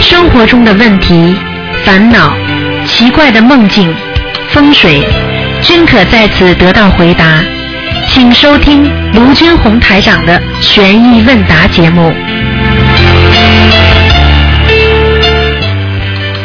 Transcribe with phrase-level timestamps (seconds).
[0.00, 1.36] 生活中的问题、
[1.84, 2.34] 烦恼、
[2.86, 3.94] 奇怪的梦境、
[4.48, 5.06] 风水，
[5.62, 7.44] 均可在此得到回答。
[8.08, 12.10] 请收听卢军红台长的悬疑问答节目。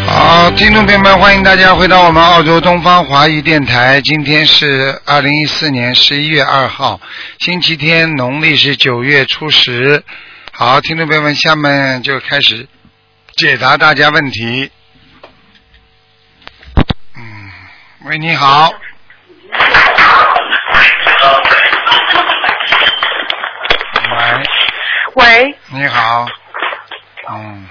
[0.05, 4.01] 好，听众朋友们，欢迎大家回到我们澳洲东方华语电台。
[4.01, 6.99] 今天是二零一四年十一月二号，
[7.39, 10.03] 星期天，农历是九月初十。
[10.63, 12.67] 好，听众朋友们，下面就开始
[13.35, 14.71] 解答大家问题。
[17.15, 17.51] 嗯，
[18.05, 18.71] 喂，你好。
[25.15, 26.27] 喂，喂，你好。
[27.31, 27.67] 嗯，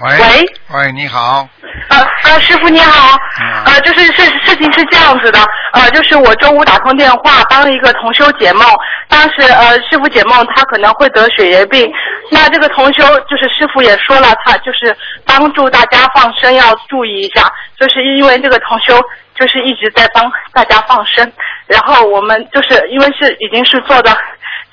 [0.00, 0.10] 喂。
[0.10, 0.78] 喂。
[0.78, 1.48] 喂，你好。
[1.90, 5.38] 呃呃，师傅你好，嗯呃，就是事事情是这样子的，
[5.72, 8.66] 呃，就是我中午打通电话帮一个同修解梦，
[9.08, 11.90] 当时呃师傅解梦他可能会得血液病，
[12.30, 19.00] 那这个同修就是师傅也说了，他就是帮助大家放生要注意一下，就是因为这个同修
[19.34, 21.30] 就是一直在帮大家放生，
[21.66, 24.14] 然后我们就是因为是已经是做的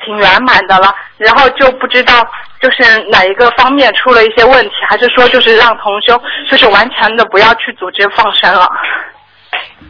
[0.04, 2.26] 挺圆满的了，然后就不知道
[2.66, 8.68] 就是哪一个方面出了一些问题，还是说就是让同修就是完全的不要去组织放生了。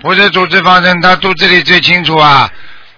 [0.02, 2.50] 不是组织放生，他肚子里最清楚啊。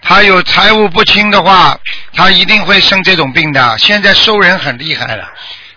[0.01, 1.77] 他有财务不清的话，
[2.15, 3.77] 他一定会生这种病的。
[3.77, 5.29] 现在收人很厉害了，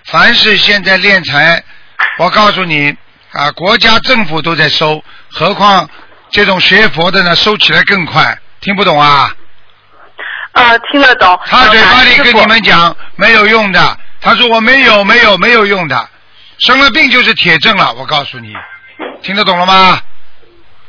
[0.07, 1.63] 凡是现在敛财，
[2.19, 2.97] 我告诉你
[3.33, 5.87] 啊，国家政府都在收，何况
[6.31, 8.39] 这种学佛的呢，收起来更快。
[8.63, 9.31] 听不懂啊？
[10.53, 11.39] 呃，听得懂。
[11.47, 16.09] 他嘴巴里跟你们讲没有用的，他说我没有没有没有用的，
[16.59, 18.53] 生了病就是铁证了，我告诉你，
[19.23, 20.01] 听得懂了吗？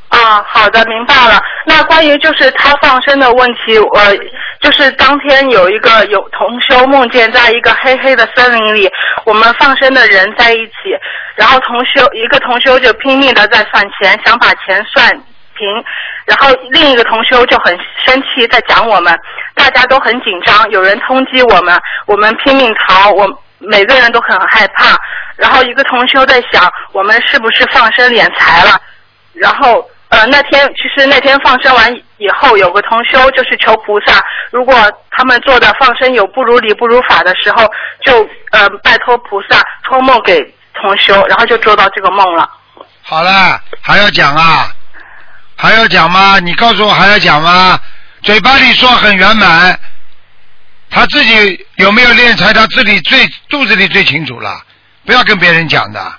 [0.10, 1.42] 啊，好的，明白了。
[1.66, 4.14] 那关于就是他放生的问题，呃，
[4.60, 8.90] 就是当天有一个有同修梦见在一个黑黑的森林里，
[9.24, 10.74] 我们放生的人在一起，
[11.36, 15.10] 然后同修一个同修就拼命的在算钱，想把钱算
[15.62, 15.84] 行，
[16.26, 19.16] 然后另一个同修就很生气，在讲我们，
[19.54, 23.28] 大家都很紧张，有人通缉我们，我们拼命逃，我
[23.60, 24.98] 每个人都很害怕，
[25.38, 28.82] 然后一个同修在想，我们是不是放生敛财了？
[29.34, 34.20] 然后呃那天其实那天放生完以后，有个同修就是求菩萨，
[34.52, 34.76] 如果
[35.12, 37.64] 他们做的放生有不如理不如法的时候，
[38.04, 40.42] 就呃拜托菩萨托梦给
[40.74, 42.50] 同修，然后就做到这个梦了。
[43.04, 44.72] 好了，还要讲啊？
[45.56, 46.40] 还要讲吗？
[46.40, 47.80] 你告诉我还要讲吗？
[48.24, 49.80] 嘴巴里说很圆满，
[50.90, 54.62] 他自己有没有练财，他自己最肚子里最清楚了，
[55.06, 56.14] 不要跟别人讲的。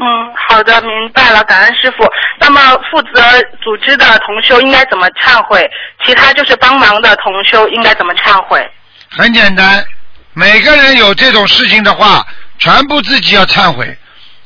[0.00, 0.04] 嗯，
[0.48, 2.08] 好的，明白了，感恩师傅。
[2.38, 2.60] 那么
[2.90, 3.20] 负责
[3.60, 5.68] 组织的同修应该怎么忏悔？
[6.06, 8.64] 其他就是帮忙的同修应该怎么忏悔？
[9.10, 9.84] 很简单，
[10.34, 12.24] 每个人有这种事情的话，
[12.58, 13.98] 全部自己要忏悔，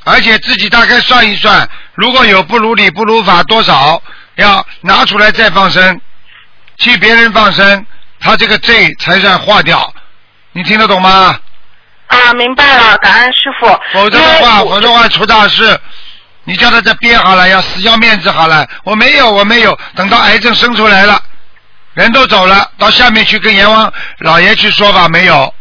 [0.04, 4.02] 而且自己大概算一算，如果有不如理不如法多少，
[4.36, 6.00] 要拿出来再放生，
[6.78, 7.86] 替别人放生，
[8.18, 9.92] 他这个罪才算化掉。
[10.52, 11.38] 你听得懂吗？
[12.06, 13.66] 啊，明白了，感恩师傅。
[13.92, 15.78] 否则的话，我否则的话出大事。
[16.44, 18.66] 你叫他再憋好了，要死要面子好了。
[18.84, 19.78] 我没有，我没有。
[19.94, 21.20] 等到癌症生出来了，
[21.94, 25.54] 人都走了，到下面去跟阎王老爷去说吧，没有。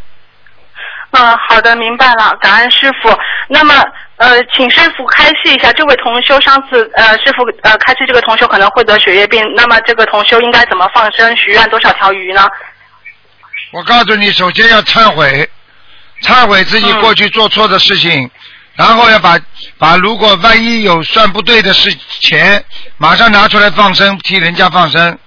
[1.12, 3.16] 嗯，好的，明白了，感恩师傅。
[3.48, 3.76] 那么，
[4.22, 12.48] 呃，请师傅开示一下，这位同修上次，呃，师傅呃开示这个同修可能会得血液病，那么这个同修应该怎么放生许愿多少条鱼呢？
[13.72, 15.50] 我告诉你，首先要忏悔，
[16.22, 18.30] 忏悔自己嗯过去做错的事情，
[18.76, 19.40] 然后要把
[19.80, 22.64] 把如果万一有算不对的事钱，
[23.00, 25.18] 马上拿出来放生，替人家放生。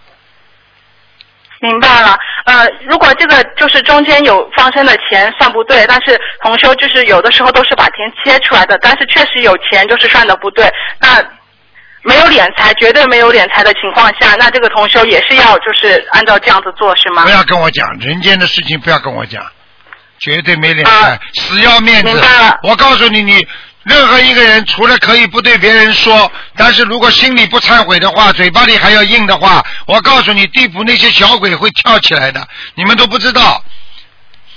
[1.64, 10.70] 明白了，呃，如果这个就是中间有放生的钱算不对，但是同修就是有的时候都是把钱切出来的，但是确实有钱就是算的不对，
[11.00, 11.22] 那
[12.02, 17.30] 没有敛财，绝对没有敛财的情况下，那这个同修也是要就是按照这样子做是吗不？
[17.30, 19.42] 要跟我讲人间的事情，不要跟我讲，
[20.18, 22.58] 绝对没脸啊财，死要面子明白了。
[22.62, 23.46] 我告诉你，你
[23.84, 33.62] 任何一个人，除了可以不对别人说，但是如果心里不忏悔的话，嘴巴里还要硬的话，我告诉你，地府那些小鬼会跳起来的，你们都不知道。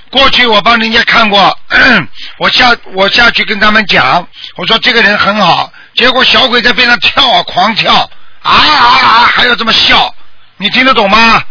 [0.09, 1.57] 过去我帮人家看过，
[2.39, 4.25] 我下我下去跟他们讲，
[4.55, 8.09] 我说这个人很好，结果小鬼在边上跳啊，狂跳，
[8.41, 10.15] 啊啊啊，还要这么笑，
[10.55, 11.43] 你听得懂吗？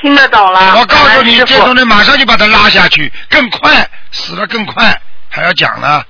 [0.00, 0.78] 听得懂了。
[0.78, 6.02] 我告诉你，这种人马上就把他拉下去，更快，死了更快，还要讲呢。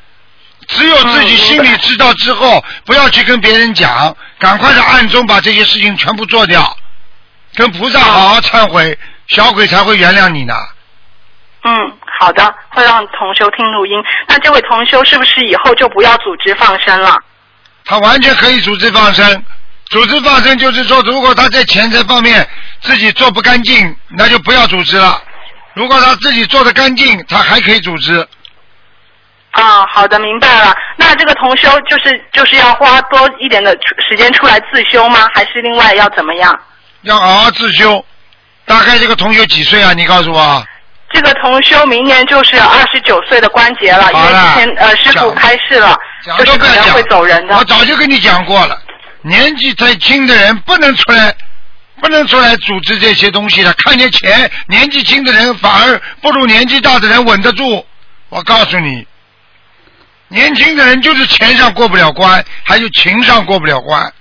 [0.69, 6.77] 只有自己嗯心里知道之后，不要去跟别人讲，赶快在暗中把这些事情全部做掉，
[7.55, 8.99] 跟菩萨好好忏悔，
[9.29, 10.55] 小鬼才会原谅你呢。
[11.65, 11.73] 嗯，
[12.21, 13.93] 好的，会让同修听录音。
[14.29, 17.17] 那这位同修是不是以后就不要组织放生了？
[17.85, 19.45] 他完全可以组织放生。
[19.87, 22.49] 组织放生就是说，如果他在钱财方面
[22.81, 25.23] 自己做不干净，那就不要组织了。
[25.75, 28.27] 如果他自己做的干净，他还可以组织。
[29.57, 30.77] 啊，好的，明白了。
[30.97, 33.75] 那这个同修就是就是要花多一点的
[34.09, 35.27] 时间出来自修吗？
[35.35, 36.55] 还是另外要怎么样？
[37.03, 38.05] 要好好自修。
[38.67, 39.93] 大概这个同学几岁啊？
[39.95, 40.65] 你告诉我。
[41.11, 47.65] 这个同修明年就是二十九岁的关节了，因为之前呃师傅开示了，讲就是可能会走人的我。
[47.65, 48.79] 早就跟你讲过了，
[49.23, 51.35] 年纪太轻的人不能出来，
[52.01, 53.73] 不能出来组织这些东西的。
[53.75, 57.87] 看见钱，年纪轻的人反而不如年纪大的人稳得住。
[58.29, 59.07] 我告诉你，
[60.29, 64.13] 年轻的人就是钱上过不了关，还有情上过不了关。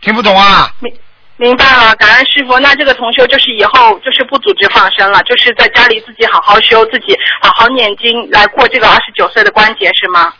[0.00, 0.70] 听不懂啊？
[0.80, 0.92] 明
[1.36, 2.58] 明白了，感恩师傅。
[2.58, 10.32] 那这个同修就是以后就是不组织放生了，就是在家里自己好好修，自己好好念经，来过这个二十九岁的关节是吗？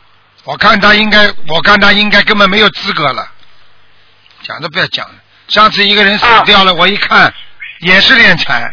[0.45, 3.29] 我看他应该，我看他应该根本没有资格了。
[4.43, 5.15] 讲都不要讲了。
[5.49, 7.33] 上次一个人死掉了，我一看
[7.81, 8.73] 也是敛财。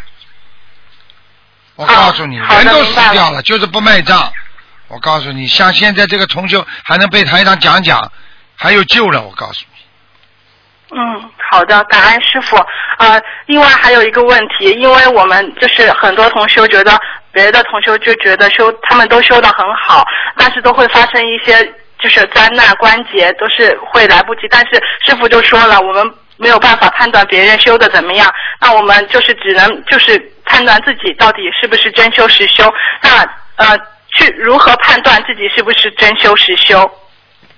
[1.75, 4.31] 我告诉你，啊人都死掉了，就是不卖账。
[4.93, 8.11] 我告诉你，像现在这个同修还能被台长讲讲，
[8.55, 9.23] 还有救了。
[9.23, 12.55] 我告诉你，嗯，好的，感恩师傅。
[12.99, 16.95] 呃，另外还有一个问题，因为我们就是很多同修觉得
[17.31, 20.05] 别的同修就觉得修他们都修得很好，
[20.37, 21.63] 但是都会发生一些
[21.99, 26.05] 就是灾难关节都是会来不及，但是师傅就说了，我们
[26.37, 28.31] 没有办法判断别人修的怎么样，
[28.61, 32.71] 那我们就是只能就是判断自己到底是不是真修实修。
[33.01, 33.77] 那呃，
[34.17, 36.89] 去如何判断自己是不是真修实修？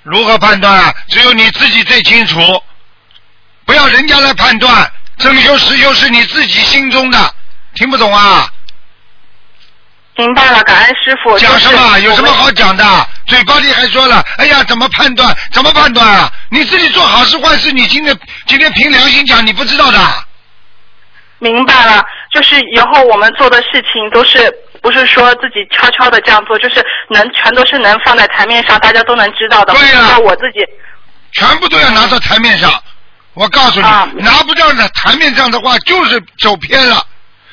[0.04, 0.94] 如何判断啊？
[1.10, 2.40] 只有你自己最清楚，
[3.66, 4.92] 不要人家来判断。
[5.18, 7.34] 真修实修是你自己心中的，
[7.76, 8.52] 听不懂啊？
[10.18, 11.38] 明白了，感恩师傅。
[11.40, 12.00] 讲什么？
[12.00, 13.08] 有什么好讲的？
[13.28, 15.36] 嘴巴里还说了，哎呀，怎么判断？
[15.52, 16.32] 怎么判断啊？
[16.50, 20.00] 你自己做好事坏事，你今天今天凭良心讲，你不知道的。
[21.40, 24.54] 明白了，就是以后我们做的事情都是
[24.86, 26.76] 不是说自己悄悄的这样做，就是
[27.10, 29.74] 能全都是能放在台面上，大家都能知道的。
[29.74, 30.60] 对了那我自己
[31.32, 32.72] 全部都要拿到台面上。
[33.34, 37.04] 我告诉你，啊拿不到的台面上的话，就是走偏了。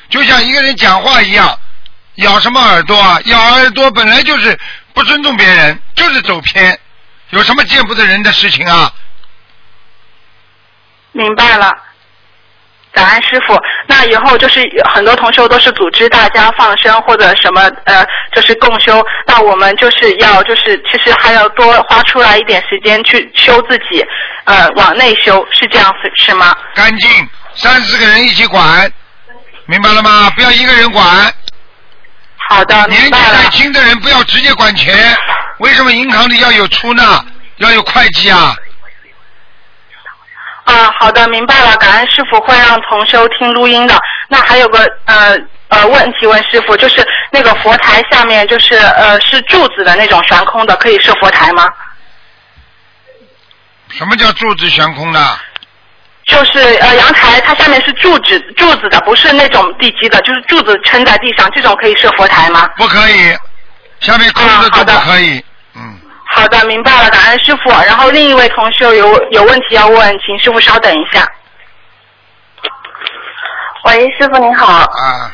[0.09, 1.57] 就像一个人讲话一样，
[2.17, 3.19] 咬什么耳朵啊？
[3.25, 4.55] 咬耳朵本来就是
[4.93, 6.79] 不尊重别人，就是走偏。
[7.31, 8.93] 有什么见不得人的事情啊？
[11.13, 11.71] 明白了。
[12.93, 14.61] 感恩师傅，那以后就是
[14.93, 24.05] 很多同修都是组织大家放生或者什么呃，就是共修，那我们就是要就是其实还要多花出来一点时间去修自己，
[24.45, 26.55] 呃，往内修，是这样是是吗？
[26.75, 27.09] 干净，
[27.55, 28.91] 三四个人一起管，
[29.65, 30.31] 明白了吗？
[30.35, 31.03] 不要一个人管。
[32.49, 33.49] 好的，年纪太。
[33.49, 34.95] 轻的人不要直接管钱，
[35.59, 37.25] 为什么银行里要有出纳，
[37.57, 38.55] 要有会计啊？
[40.73, 41.75] 啊，好的，明白了。
[41.77, 43.95] 感恩师傅会让同修听录音的。
[44.27, 45.37] 那还有个呃
[45.67, 51.69] 呃问题问师傅，就是那个佛台下面就是呃是柱子的那种悬空的，可以设佛台吗？
[53.89, 55.39] 什么叫柱子悬空的？
[56.25, 62.67] 就是呃阳台它下面是柱子柱子的，不是那种地基的，就是柱子撑在地上，这种可以设佛台吗？
[62.77, 63.37] 不可以，
[63.99, 65.37] 下面空的都不可以。
[65.37, 65.43] 嗯，
[66.35, 67.69] 好的，明白了，感恩师傅。
[67.85, 71.23] 然后另一位同修有有问题要问，请师傅稍等一下。
[73.85, 75.31] 喂，师傅您好，啊，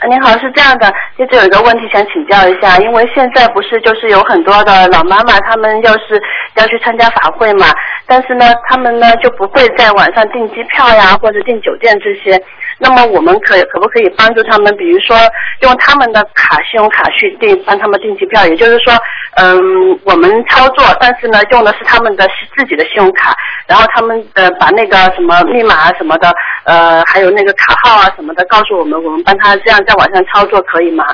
[0.00, 6.22] 呃您好，是这样的，就是有一个问题想请教一下，因为现在不是就是有很多的老妈妈，她们要是
[6.54, 7.66] 要去参加法会嘛，
[8.06, 12.40] 但是呢，她们呢就不会在网上订机票呀，或者订酒店这些。
[12.78, 15.16] 那么我们可可不可以帮助他们，比如说
[15.60, 18.46] 用他们的卡信用卡去订，帮他们订机票？
[18.46, 18.92] 也就是说，
[19.36, 23.34] 嗯，我们操作，但是呢，用的是他们的自己的信用卡，
[23.66, 26.30] 然后他们呃把那个什么密码啊什么的，
[26.64, 31.04] 呃，还有那个卡号啊什么的告诉我们，我们帮他这样在网上操作可以吗？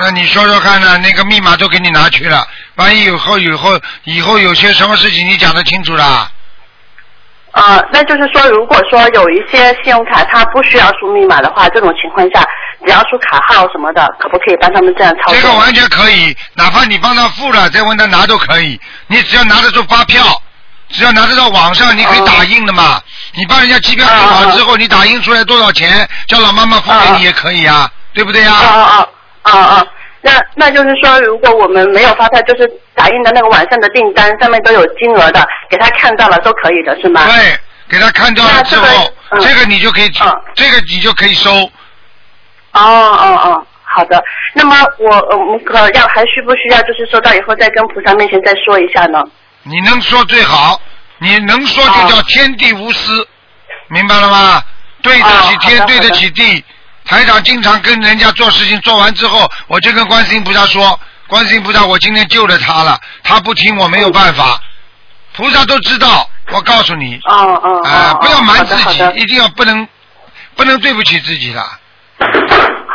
[0.00, 0.98] 那你说说看呢？
[0.98, 2.42] 那个密码都给你拿去了，
[2.76, 6.32] 万一以后以后以后有些什么事情你讲得清楚了？
[7.58, 12.46] 呃，那就是说，如果说有一些信用卡它不需要输密码的话，这种情况下，
[12.86, 15.34] 只要输卡号什么的，可不可以帮他们这样操作？
[15.34, 18.80] 这个完全可以，哪怕你帮他付了，再问他拿都可以。
[19.08, 20.22] 你只要拿得出发票，
[20.90, 23.00] 只要拿得到网上，你可以打印的嘛。
[23.34, 28.52] 你帮人家机票订好之后，你打印出来多少钱，叫老妈妈付给你也可以啊，对不对呀？
[28.52, 29.08] 啊啊
[29.42, 29.86] 啊啊啊！
[30.28, 37.24] 那那就是说，如果我们没有发票，就是打印的那个网上的订单上面都有金额的，给他看到了都可以的是吗？
[37.26, 37.58] 对，
[37.88, 41.50] 给他看到了之后，这个嗯这个你就可以嗯，这个你就可以收。
[41.50, 41.70] 哦
[42.72, 44.22] 哦哦，好好的。
[44.54, 49.22] 那么我呃我们可要还需不需要就是收到以后再跟菩萨面前再说一下呢？
[49.62, 50.80] 你能说最好，
[51.18, 53.26] 你能说就叫天地无私，
[53.88, 54.62] 明白了吗？
[55.00, 56.64] 对得起天，哦对得起地。
[57.08, 64.60] 台长经常跟人家做事情，做完之后，我就跟观世音菩萨说：“观世音菩萨，我今天救了他了，他不听，我没有办法。
[65.34, 69.86] 菩萨都知道，我告诉你，哦哦啊、哦，不要瞒自己一定要不能
[70.54, 71.64] 不能对不起自己的。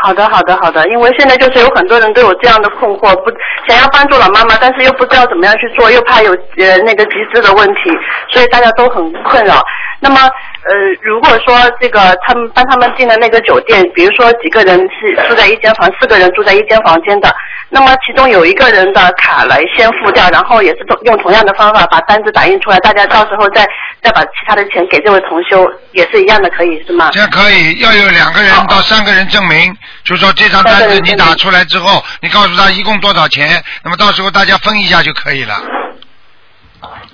[0.03, 0.85] 好的，好的，好的。
[0.89, 3.31] 因为现在就是有很多人都有这样的困惑，不
[3.67, 7.89] 想要帮助老妈妈，但是又不知道怎么样去做，又怕有呃那个集资的问题，
[8.31, 9.63] 所以大家都很困扰。
[10.01, 10.19] 那么
[10.65, 17.35] 呃，如果说这个他们帮他们订的那个酒店，比如说几个人是住在一间房，四个人住在一间房间的，
[17.67, 23.67] 那么其中有一个人的卡来先付掉，然后也是同用同样的方法把单子打印出来，大家到时候再
[24.01, 27.09] 再把其他的钱给这位同修，也是一样的，可以是吗？
[27.11, 35.55] 这样可以，要有两个人到三个人证明，就说这张单子你打出来之后，你告诉他一共多少钱，那么到时候大家分一下就可以了。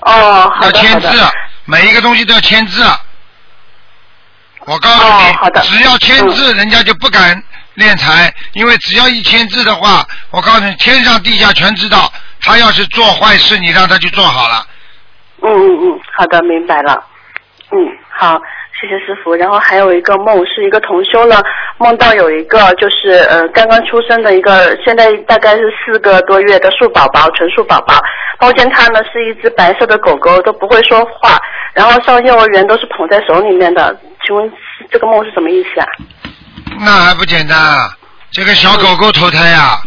[0.01, 0.99] 哦，好要的，好的。
[0.99, 1.23] 签字，
[1.65, 2.83] 每一个东西都要签字。
[4.69, 7.41] 我告诉你，哦好的只要签字，人家就不敢
[7.75, 12.11] 敛财，因为只要一签字的话，我告诉你，天上地下全知道。
[12.41, 14.65] 他要是做坏事，你让他去做好了。
[15.41, 17.03] 嗯嗯嗯，好的，明白了。
[17.71, 17.77] 嗯，
[18.09, 18.39] 好，
[18.79, 19.35] 谢谢师傅。
[19.35, 21.41] 然后还有一个梦，是一个同修呢，
[21.77, 27.99] 梦到有一个就是呃刚刚出生的一个，现在大概是四个多月的树宝宝，纯树宝宝。
[28.39, 31.37] 抱见它呢是一只白色的狗狗，都不会说话，
[31.73, 33.93] 然后上幼儿园都是捧在手里面的。
[34.25, 34.49] 请问
[34.89, 35.87] 这个梦是什么意思啊？
[36.79, 37.89] 那还不简单啊？
[38.31, 39.81] 这个小狗狗投胎呀、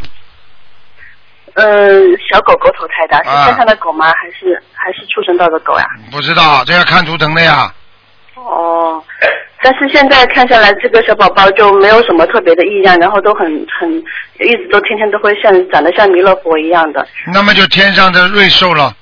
[1.55, 4.07] 嗯，小狗狗投胎的，是啊天上的狗吗？
[4.07, 5.87] 还是还是畜生道的狗呀？
[6.11, 7.73] 不知道，这要看图腾的呀。
[8.35, 9.03] 哦，
[9.63, 13.45] 但是现在看下来，这个小宝宝就没有什么特别的异样，然后都很
[13.79, 13.93] 很
[14.41, 17.07] 一直都天天都会像长得像弥勒佛一样的。
[17.33, 18.95] 那么就天上的瑞兽了。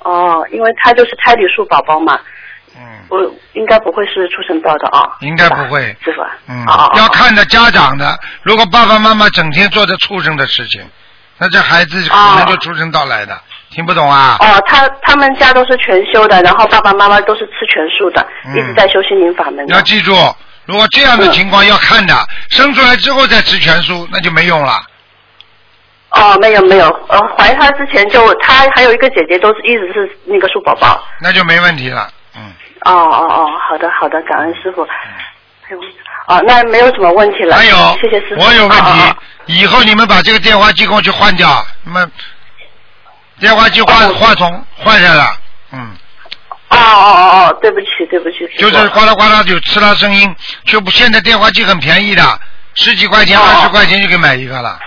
[0.00, 2.18] 哦，因为他就是胎里树宝宝嘛，
[2.76, 3.20] 嗯我
[3.52, 5.16] 应该不会是畜生道的啊。
[5.20, 6.22] 应该不会师傅。
[6.48, 6.64] 嗯
[6.96, 8.18] 要看着家长的。
[8.42, 10.82] 如果爸爸妈妈整天做着畜生的事情，
[11.36, 13.38] 那这孩子可能就出生道来的。
[13.72, 14.36] 听不懂啊？
[14.40, 19.74] 哦，他他们家都是全修的，然后爸爸妈妈都是吃全素的，嗯一直在修心灵法门的。
[19.74, 20.12] 要记住，
[20.66, 22.14] 如果这样的情况要看的，
[22.50, 24.80] 生出来之后再吃全素，那就没用了。
[26.10, 31.00] 哦，没有没有，呃，怀他之前就他还有一个姐姐都是一直是那个素宝宝。
[31.20, 32.10] 那就没问题了。
[32.36, 32.52] 嗯，
[32.86, 34.84] 哦哦哦，好的好的，感恩师傅。
[35.62, 35.80] 还有
[36.26, 37.56] 哦，那没有什么问题了。
[37.58, 38.42] 没有，谢谢师傅。
[38.42, 42.10] 我有问题，哦哦以后你们把这个电话机给我去换掉，那么
[43.40, 45.34] 电话机换、哦话筒坏掉了，
[45.72, 45.96] 嗯，
[46.68, 52.22] 哦哦哦哦，对不起对不起，就是哗啦哗啦有呲啦声音，就不现在电话机很便宜的，
[52.74, 54.78] 十几块钱、哦二十块钱就可以买一个了。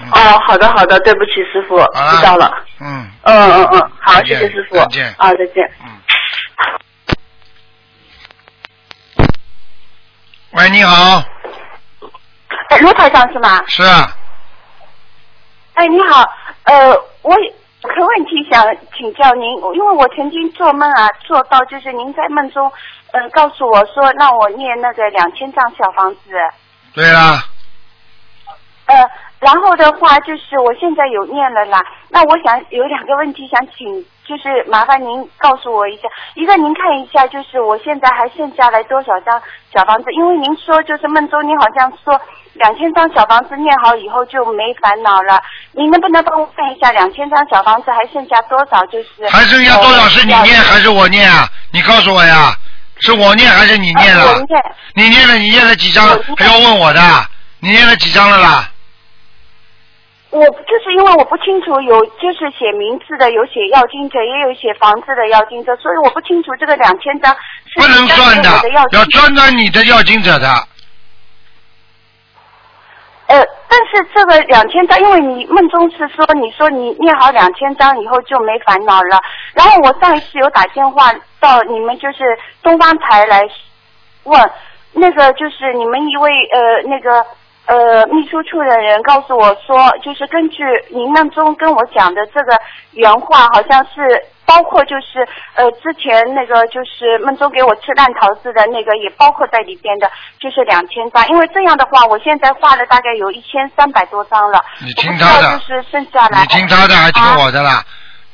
[0.00, 2.52] 嗯、哦，好的好的，对不起师傅，知道了。
[2.80, 4.76] 嗯，嗯嗯嗯，好，谢谢师傅。
[4.76, 5.70] 再见啊，再见。
[5.84, 5.90] 嗯。
[10.50, 11.22] 喂，你好，
[12.70, 13.62] 哎，卢台长是吗？
[13.66, 14.16] 是啊，
[15.74, 16.28] 哎，你好，
[16.64, 16.90] 呃，
[17.22, 17.34] 我
[17.84, 18.64] 有个问题想
[18.96, 22.72] 请教您，因为我曾经做梦啊，做到就是您在梦中，
[23.12, 26.20] 嗯、告诉我说让我念那个两千张小房子，
[26.94, 27.44] 对啊，
[28.86, 28.96] 呃，
[29.38, 36.02] 然后的话就是我现在有念了啦，那我想有两个问题想请，就是麻烦您告诉我一下，
[36.34, 39.40] 一个您看一下，就是我现在还剩下来多少张
[39.72, 40.10] 小房子？
[40.12, 42.18] 因为您说就是梦中您好像说
[42.54, 45.40] 两千张小房子念好以后就没烦恼了，
[45.72, 48.84] 您能不能帮我看一下两千张小房子还剩下多少？
[48.86, 51.46] 就是还剩下多少是你呃念还是我念啊？
[51.72, 52.54] 你告诉我呀，
[53.00, 54.22] 是我念还是你念了？
[54.24, 54.62] 呃我念
[54.94, 56.06] 你念了，你念了几张？
[56.36, 57.00] 还要问我的？
[57.60, 58.70] 你念了几张了啦？
[60.34, 67.32] 我就是因为我不清楚有就是写名字的，有写要经者，也有写房子的要经者，所以我不清楚这个两千张
[67.66, 70.48] 是不能算的要，经要者专专你的要经者的。
[73.28, 79.22] 呃，但是这个两千张，因为你梦中是说你说你念好两千张以后就没烦恼了，
[79.54, 83.40] 然后我上一次有打电话到你们就是东方台来
[84.24, 84.50] 问，
[84.94, 87.24] 那个就是你们一位呃那个
[87.66, 92.58] 呃秘书处的人告诉我说，就是根据您梦中跟我讲的这个
[92.92, 94.00] 原话，好像是
[94.44, 101.26] 包括就是呃之前那个就是梦中给我吃烂桃子的那个也包括在里边的，就是两千张。
[101.28, 106.42] 因为这样的话，我现在画了大概有一千三百多张了，你听他的就是剩下来。
[106.42, 107.82] 你听他的还听我的啦？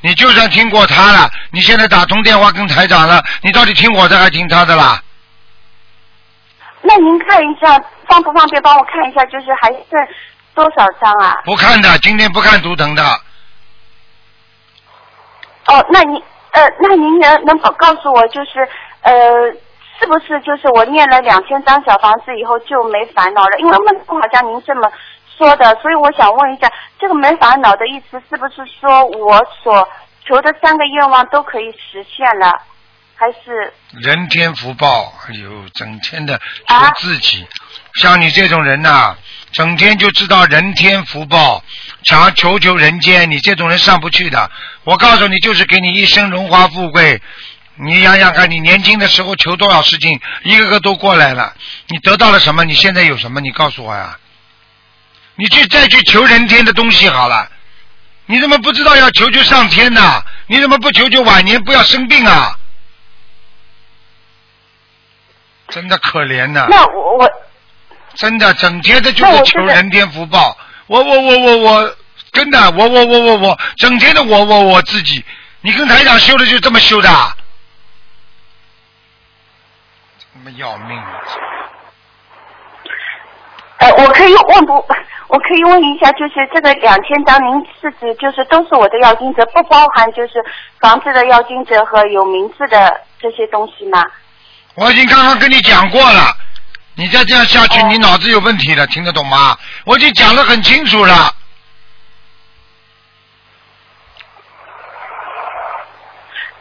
[0.02, 5.00] 你就算听过他了，你现在打通电话跟台长了，你到底听我的还听他的啦？
[6.82, 9.24] 那您看一下，方不方便帮我看一下？
[9.26, 10.08] 就是还剩
[10.54, 11.40] 多少张啊？
[11.44, 13.02] 不看的，今天不看图腾的。
[15.66, 16.20] 哦，那您
[16.52, 18.66] 呃，那您能能告告诉我，就是
[19.02, 19.12] 呃，
[20.00, 23.58] 是不是就是我念了两千张小房子以后就没烦恼了？
[23.58, 24.90] 因为梦中好像您这么
[25.36, 29.86] 说的，所以我想问一下，这个没烦恼的意思是不是说我所
[30.24, 32.52] 求的三个愿望都可以实现了，
[33.20, 33.70] 还是？
[34.00, 37.46] 人天福报，哎呦，整天的求啊自己，
[37.96, 39.14] 像你这种人呐、
[39.52, 41.62] 整天就知道人天福报，
[42.02, 44.50] 想求求人间，你这种人上不去的。
[44.84, 47.20] 我告诉你，就是给你一生荣华富贵。
[47.74, 51.54] 你想想看，你年轻的时候求多少事情，一个个都过来了，
[51.88, 52.64] 你得到了什么？
[52.64, 53.42] 你现在有什么？
[53.42, 54.18] 你告诉我呀。
[55.34, 57.50] 你去再去求人天的东西好了，
[58.24, 60.24] 你怎么不知道要求求上天呢？
[60.46, 62.56] 你怎么不求求晚年不要生病啊？
[65.70, 67.30] 真的可怜呐、那我我
[68.14, 70.56] 真的整天的就是求人天福报。
[70.86, 71.96] 我我我我我，
[72.32, 75.24] 真的，我我我我我，整天的我我我自己，
[75.60, 77.36] 你跟台长修的就这么修的啊，
[80.18, 81.20] 这么要命啊！
[83.78, 84.74] 呃，我可以问不？
[85.28, 90.44] 我可以问一下，就是这个两千张，您是指就是都是我的要金者，不包含就是
[90.80, 94.04] 房子的要金者和有名字的这些东西吗？
[94.74, 96.36] 我已经刚刚跟你讲过了，
[96.94, 99.58] 你再这样下去，哦你脑子有问题了，听得懂吗？
[99.84, 101.34] 我已经讲得很清楚了。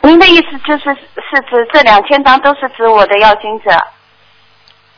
[0.01, 3.70] 您的意思就是是指这两千张都是指我的要经者？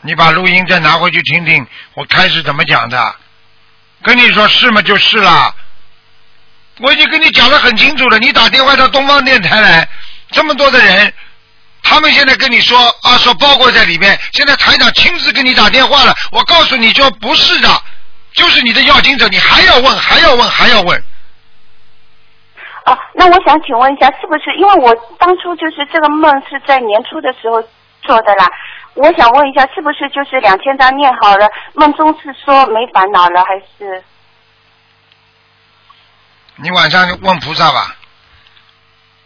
[0.02, 3.16] 你把录音再拿回去听听，我开始怎么讲的。
[4.04, 4.82] 跟你说是嘛？
[4.82, 5.54] 就是了。
[6.80, 8.18] 我已经跟你讲得很清楚了。
[8.20, 9.88] 你打电话到东方电台来，
[10.32, 11.14] 这么多的人，
[11.84, 14.20] 他们现在跟你说啊，说包裹在里面。
[14.34, 17.70] 现在台长亲自给你打电话了，我告诉你就不是的，
[18.34, 21.04] 就是你的要经者，你还要问，还要问，还要问。
[22.86, 27.62] 哦，那我想请问一下，是不是因为我当初就是这个梦是在年初的时候
[28.02, 28.48] 做的啦？
[28.94, 34.04] 我想问一下，是不是就是两千张念好了，梦中是说没烦恼了，还是？
[36.58, 37.96] 你晚上问菩萨吧，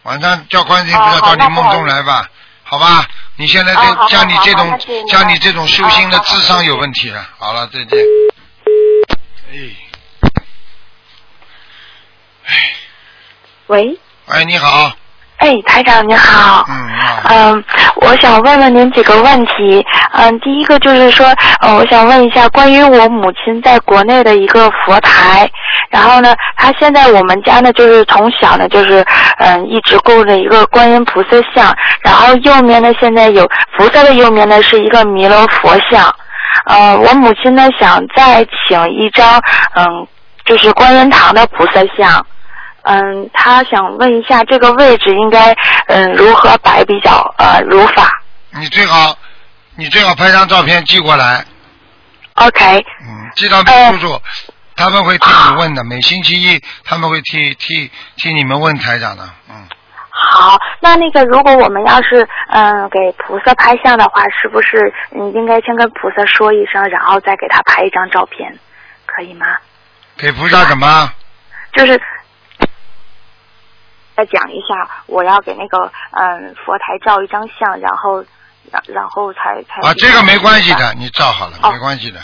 [0.04, 2.26] 晚上叫观世音菩萨到你梦中来吧，
[2.68, 3.08] 好吧？
[3.36, 7.28] 你现在这像你这种像你这种修心的智商有问题了。
[7.38, 7.98] 好了，再见。
[12.44, 12.72] 哎，
[13.68, 14.96] 喂，哎，你好，
[15.38, 16.64] 哎，台长您好。
[16.68, 17.64] 嗯，你好，嗯，
[17.96, 19.84] 我想问问您几个问题。
[20.12, 21.26] 嗯，第一个就是说，
[21.60, 25.48] 呃，我想问一下关于我母亲在国内的一个佛台。
[25.90, 29.04] 然后呢，她现在我们家呢，就是从小呢，就是
[29.38, 33.46] 嗯，一直供着一个观音菩萨像，然后右面呢，现在有
[33.76, 36.12] 菩萨的右面呢是一个弥勒佛像。
[36.64, 39.38] 呃，我母亲呢想再请一张
[39.74, 39.84] 嗯，
[40.46, 42.26] 就是观音堂的菩萨像。
[42.88, 45.52] 嗯，他想问一下这个位置应该
[45.88, 49.16] 嗯如何摆比较呃如法你最好
[49.74, 51.44] 你最好拍张照片寄过来
[52.34, 54.22] ，？OK，嗯，寄到秘书处，
[54.76, 55.84] 他们会替你问的。
[55.84, 59.66] 每星期一他们会替替替你们问台长的，嗯。
[60.08, 68.56] 好，那那个如果我们要是嗯给菩萨拍像的话，是不是嗯应该先跟菩萨说一声，然后再给他拍一张照片，
[69.04, 69.46] 可以吗？
[70.16, 71.10] 给菩萨什么？
[71.74, 72.00] 就是
[74.16, 78.24] 再讲一下，我要给那个嗯佛台照一张相，然后
[78.72, 82.20] 然然后才才啊，这个没关系的，你照好了，哦没关系的，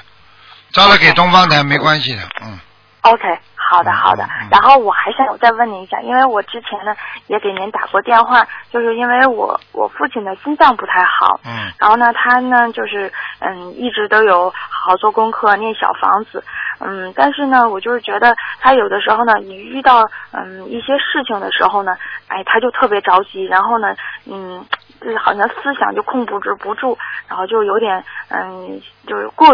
[0.73, 2.59] 照了给东方台没关系的，嗯。
[3.03, 4.25] OK，好的好的。
[4.49, 6.95] 然后我还想再问您一下，因为我之前呢
[7.27, 11.73] 也给您打过电话，就是因为我我父亲的心脏不太好，嗯。
[11.79, 16.45] 然后呢他呢就是嗯一直都有好好做功课念小房子，
[16.79, 21.97] 嗯，但是呢我就是觉得他有的时候呢，你遇到嗯一些事情的时候呢，
[22.29, 24.65] 哎他就特别着急，然后呢嗯
[25.01, 29.49] 就是好像思想就控制不住，然后就有点嗯就是过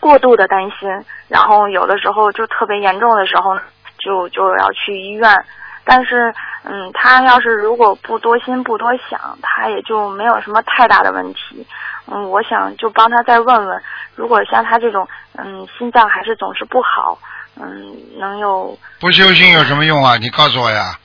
[0.00, 0.88] 过度的担心，
[1.28, 3.58] 然后有的时候就特别严重的时候，
[3.98, 5.44] 就就要去医院。
[5.88, 11.66] 但是，嗯，他要是如果不多心不多想，他也就没有什么太大的问题。
[12.06, 13.82] 嗯，我想就帮他再问问，
[14.16, 17.18] 如果像他这种，嗯，心脏还是总是不好，
[17.54, 20.16] 嗯，能有不修心有什么用啊？
[20.16, 20.98] 你告诉我呀。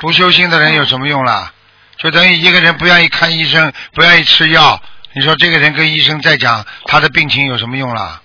[0.00, 1.52] 不修心的人有什么用啦？
[1.98, 4.80] 就等于一个人不愿意看医生，不愿意吃药，
[5.14, 8.20] 你说这个人跟医生再讲他的病情有什么用啦？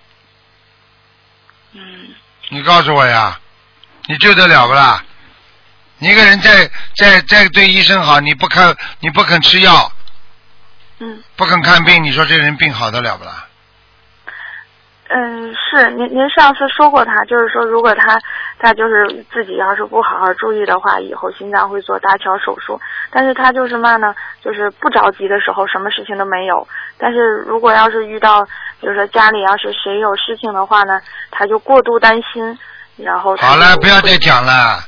[1.73, 1.81] 嗯
[2.49, 3.39] 你告诉我呀，
[4.07, 5.03] 你救得了不啦？
[5.99, 9.91] 你一个人在在在对医生好，你不看你不肯吃药，
[10.97, 13.48] 嗯不肯看病，你说这人病好得了不啦？
[15.11, 18.21] 嗯，是您您上次说过他，就是说如果他
[18.59, 22.79] 他就是自己要是不好好注意的话，以后心脏会做搭桥手术。
[23.09, 26.67] 但是他就是嘛呢，就是不着急的时候，什么事情都没有。
[26.99, 28.45] 但是如果要是遇到，
[28.79, 32.59] 比如说家里要是谁有事情的话呢，他就过度担心，
[32.97, 34.79] 然后好了，不要再讲了。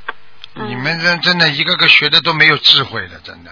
[0.54, 3.50] 嗯你们真真的一个个学的都没有智慧了，真的。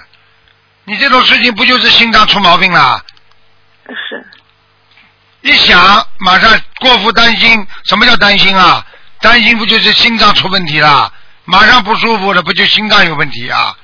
[0.84, 3.01] 你这种事情不就是心脏出毛病了？
[3.88, 4.18] 是
[5.49, 8.85] 一想马上过度担心，什么叫担心啊？
[9.19, 11.12] 担心不就是心脏出问题了？
[11.45, 13.75] 马上不舒服了，不就心脏有问题啊？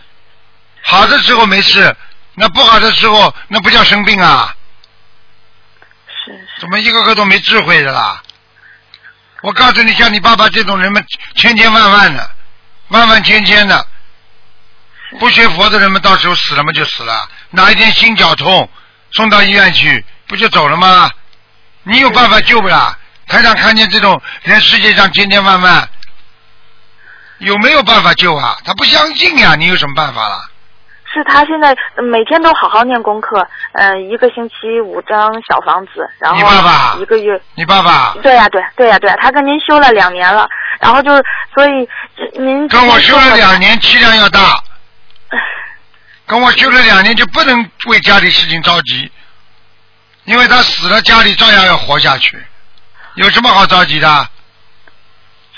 [0.83, 1.95] 好的时候没事，
[2.35, 4.55] 那不好的时候那不叫生病啊？
[6.07, 8.21] 是是怎么一个个都没智慧的啦？
[9.41, 11.03] 我告诉你，像你爸爸这种人们，
[11.35, 12.29] 千千万万的，
[12.89, 13.87] 万万千千的，
[15.19, 18.69] 不学佛的人们，到时候死了嘛就死了，哪一天心绞痛，
[19.13, 21.09] 送到医院去，不就走了吗？
[21.85, 22.97] 你有办法救不啦？
[23.27, 25.89] 台长看见这种人，世界上千千万万，
[27.39, 28.55] 有没有办法救啊？
[28.63, 30.49] 他不相信呀，你有什么办法了？
[31.11, 40.47] 是他现在呃每天都好好念功课，嗯、一个星期五张小房子，然后你爸爸一个月你爸爸对呀、对对呀、对呀、他跟您修了两年了，
[40.79, 41.89] 然后就是所以
[42.33, 44.61] 您跟我修了两，年，气量要大。
[46.27, 49.09] 跟我修了两年，就不能为家里事情着急，
[50.25, 52.43] 因为他死了，家里照样要活下去，
[53.15, 54.29] 有什么好着急的？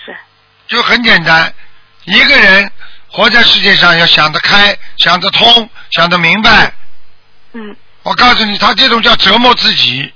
[0.05, 0.15] 是
[0.67, 1.53] 就很简单，
[2.03, 2.71] 一个人
[3.09, 6.73] 活在世界上要想得开，想得通，想得明白。
[7.53, 10.13] 嗯我告诉你，他这种叫折磨自己。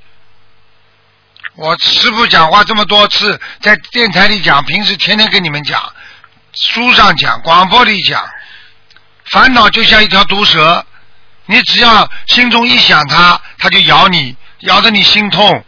[1.56, 5.94] 我师傅讲话这么多次，在电台里讲，平时天天跟你们讲，
[6.54, 8.26] 书上讲，广播里讲，
[9.32, 10.86] 烦恼就像一条毒蛇，
[11.52, 15.66] 你只要心中一想它，它就咬你，咬得你心痛。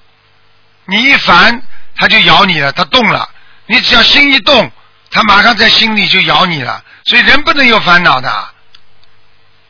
[0.86, 1.62] 你一烦，
[1.98, 3.30] 它就咬你了，它动了。
[3.66, 4.72] 你只要心一动，
[5.12, 6.82] 它马上在心里就咬你了。
[7.04, 8.30] 所以人不能有烦恼的。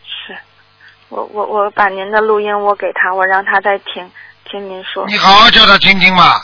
[0.03, 0.37] 是，
[1.09, 4.11] 我我我把您的录音我给他，我让他再听
[4.51, 5.07] 听您说。
[5.07, 6.39] 你好好叫他听听嘛，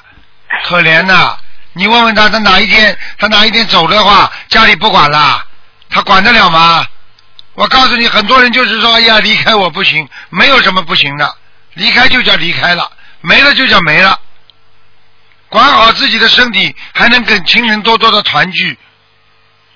[0.65, 1.37] 可怜呐！
[1.73, 5.45] 你问问他，他哪一天他哪一天走的话，家里不管了，
[5.91, 6.83] 他管得了吗？
[7.59, 11.35] 我告诉你，很多人就是说，哎呀，离开我不行，没有什么不行的，
[11.73, 14.17] 离开就叫离开了，没了就叫没了。
[15.49, 18.79] 管好自己的身体，还能跟亲人多多的团聚，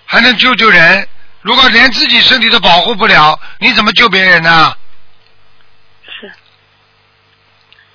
[0.05, 1.05] 还能救救人。
[1.41, 4.73] 如果连自己身体都保护不了，你怎么救别人呢？
[6.05, 6.31] 是，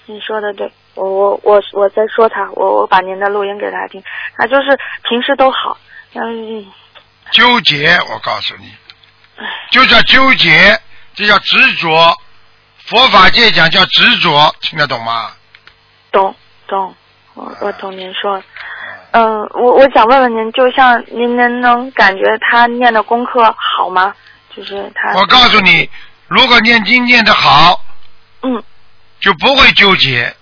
[0.05, 4.05] 你说的对，我我我我在说他，我我把您的录音给他听，
[4.37, 5.79] 他就是平时都好，
[6.13, 6.67] 嗯，
[7.33, 8.71] 纠结，我告诉你，
[9.71, 10.81] 就叫纠结，
[11.15, 12.17] 这叫执着。
[12.87, 15.33] 佛法界讲叫执着，听得懂吗？
[16.11, 16.35] 懂
[16.67, 16.95] 懂，
[17.35, 18.45] 我我懂您说的。
[19.11, 23.43] 嗯，我我想问问您，就像您能能感觉他念的功课
[23.77, 24.15] 好吗？
[24.55, 25.19] 就是他。
[25.19, 25.89] 我告诉你，
[26.27, 27.85] 如果念经念得好，
[28.43, 28.63] 嗯，
[29.21, 30.35] 就不会纠结。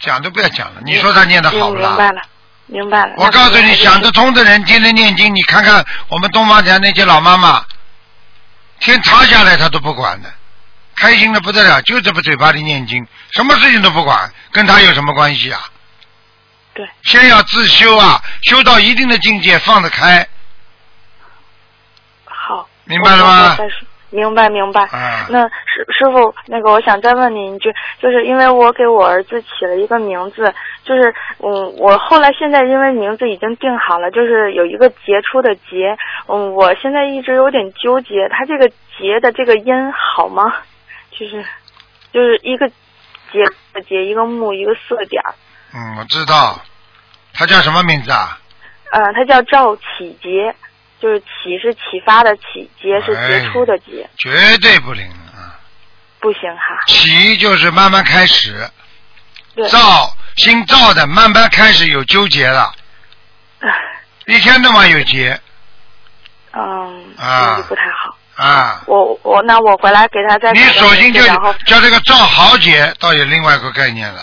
[0.00, 1.88] 讲都不要讲了，你说他念的好不啦？
[1.90, 2.22] 明白了，
[2.70, 3.14] 明白了。
[3.16, 7.64] 我告诉你，想得通的人天天念经，你看看我们东方台那些老妈妈，
[8.78, 10.32] 天塌下来她都不管的，
[10.96, 15.60] 开心的不得了，就这么嘴巴里念经，什么事情都不管，跟他有什么关系啊？
[16.72, 20.26] 对，先要自修啊，修到一定的境界，放得开，
[22.24, 23.56] 好，明白了吗
[24.10, 24.82] 明白明白。
[24.84, 30.52] 啊那师师傅，那个我想再问您一句，就是因为我给我儿子起了一个名字，
[30.84, 35.96] 就是嗯，我后来现在因为名字已经定好了，就是有一个杰出的杰，
[36.26, 40.52] 嗯，我现在一直有点纠结，他这个杰的这个音好吗？
[41.10, 41.44] 就是
[42.12, 42.68] 就是一个
[43.30, 45.34] 杰的杰，一个木，一个色点儿，
[45.74, 46.60] 嗯，我知道，
[47.34, 48.38] 他叫什么名字啊？
[48.92, 50.52] 呃，他叫赵启杰，
[51.00, 55.56] 就是启是启发的启，杰是杰出的杰，绝对不灵啊！
[56.20, 56.78] 不行哈。
[56.86, 58.68] 启就是慢慢开始，
[59.54, 62.70] 对，造新造的慢慢开始有纠结了，
[64.26, 65.40] 一天到晚有结
[66.52, 68.44] 嗯，啊不太好。
[68.44, 68.82] 啊。
[68.86, 71.24] 我我那我回来给他再你索性就
[71.66, 74.20] 叫这个造豪杰，倒有另外一个概念了。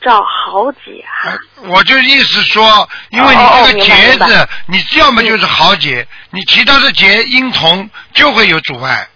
[0.00, 1.36] 赵豪杰啊。
[1.64, 9.08] 我就意思说，因为你这个明白明节字，你要么就是豪杰，你其他的节音同就会有阻碍。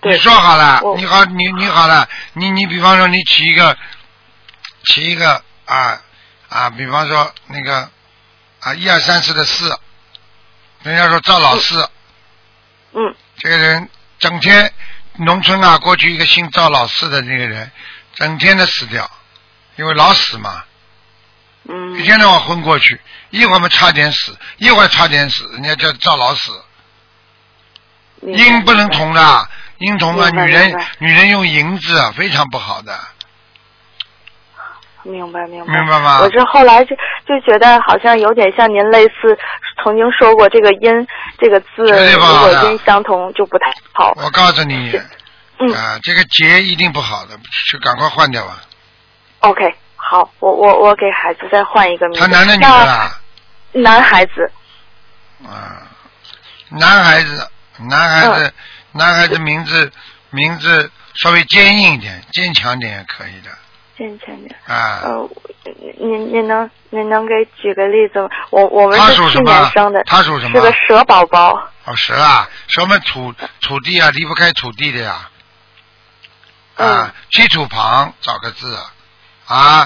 [0.00, 0.12] 对。
[0.12, 3.76] 你说好了，你好，你你好了，你你比方说你起一个，
[4.84, 6.00] 起一个啊
[6.48, 7.88] 啊，比方说那个
[8.60, 9.78] 啊一二三四的四，
[10.82, 11.88] 人家说赵老四，
[12.92, 13.14] 嗯。
[13.38, 14.72] 这个人整天
[15.16, 17.70] 农村啊，过去一个姓赵老四的那个人，
[18.14, 19.10] 整天的死掉，
[19.76, 20.64] 因为老死嘛，
[21.68, 26.52] 嗯一天到晚昏过去，一会儿嘛差点死，一会儿差点死，人家叫叫老死。
[28.20, 32.96] 明白阴不能同的，阴同啊，女人女人用银子啊，非常不好的。
[35.04, 36.94] 明白明白明白吗我这后来就
[37.26, 39.36] 就觉得好像有点像您类似
[39.82, 41.08] 曾经说过这个音
[41.38, 44.12] 这个字，对如果音相同就不太好。
[44.16, 44.92] 我告诉你，
[45.58, 47.36] 嗯啊，这个结一定不好的，
[47.68, 48.60] 就赶快换掉吧。
[49.42, 52.20] OK，好，我我我给孩子再换一个名字。
[52.20, 53.20] 他男的女的啊？
[53.72, 54.50] 男孩子，
[55.44, 55.82] 啊，
[56.68, 58.54] 男孩子，男孩嗯子，
[58.92, 59.90] 男孩子名字
[60.30, 63.50] 名字稍微坚硬一点，坚强点也可以的
[63.96, 64.56] 坚强点。
[64.66, 65.00] 啊。
[65.02, 65.28] 呃，
[65.98, 68.28] 您您能您能给举个例子吗？
[68.50, 71.52] 我我们他是去属什么年生的，他属什么是个蛇宝宝。
[71.84, 75.28] 哦，蛇啊，蛇们土土地啊，离不开土地的呀。
[76.76, 78.92] 嗯啊，基础旁找个字啊，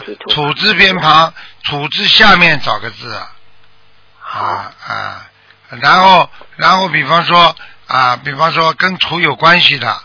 [0.04, 1.32] 基础土字边旁，
[1.64, 3.14] 土字下面找个字
[4.22, 5.30] 啊啊，
[5.68, 7.54] 然后然后比方说
[7.86, 10.00] 啊，比方说跟土有关系的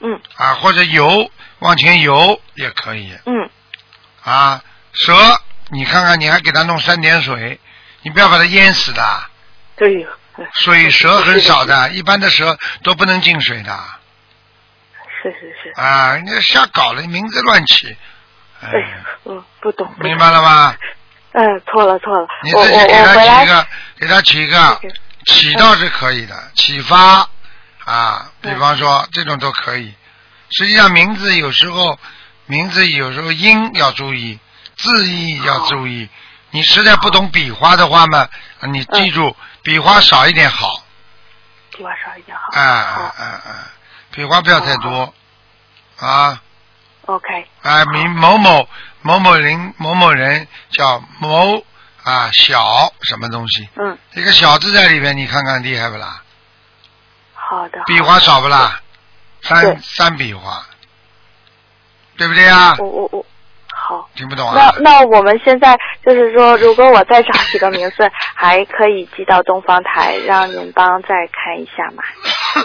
[0.00, 3.50] 嗯啊，或者游往前游也可以嗯，
[4.22, 4.62] 啊。
[4.92, 5.12] 蛇，
[5.70, 7.58] 你看看，你还给它弄三点水，
[8.02, 9.22] 你不要把它淹死的。
[9.76, 10.08] 对哟。
[10.36, 13.76] 呃水蛇很少的， 一般的蛇都不能进水的
[15.22, 15.80] 是是是。
[15.80, 16.16] 啊！
[16.16, 17.96] 你瞎搞了，名字乱起，
[18.60, 19.92] 哎哎，嗯，不懂。
[19.98, 20.74] 明白了吗？
[21.32, 23.66] 嗯，错了错了，你自己给他起一个，
[23.98, 24.94] 给他起一个这个
[25.26, 27.28] 启倒是可以的，启发
[27.84, 29.92] 啊，比嗯方说这种都可以。
[30.50, 31.98] 实际上名字有时候
[32.46, 34.38] 名字有时候音要注意，
[34.76, 36.08] 字义要注意。
[36.50, 38.28] 你实在不懂笔画的话嘛，
[38.60, 40.84] 你嗯记住笔画少一点好。
[41.70, 42.44] 笔画少一点好。
[42.52, 43.54] 哎哎哎哎！
[44.12, 45.12] 笔画不要太多
[45.98, 46.40] 啊！
[47.06, 48.66] OK，啊，名某某
[49.02, 51.62] 某某人某某人叫某
[52.02, 56.22] 啊小什么东西，嗯，一个小字在里边，你看看厉害不啦？
[57.34, 57.82] 好的。
[57.86, 58.80] 笔画少不啦？
[59.42, 60.64] 三三笔画，
[62.16, 62.74] 对不对啊？
[62.78, 63.26] 我我我
[63.72, 64.08] 好。
[64.14, 64.54] 听不懂啊？
[64.56, 72.02] 那那我们现在就是说，如果我再找几个名字， 还可以寄到东方台，让您帮再看一下吗？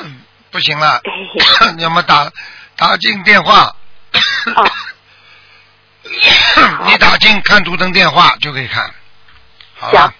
[0.51, 1.01] 不行了，
[1.79, 2.31] 要么打
[2.77, 3.75] 打进电话，
[4.55, 4.63] 哦，
[6.85, 8.83] 你打进看图腾电话就可以看。
[9.75, 10.13] 好了行，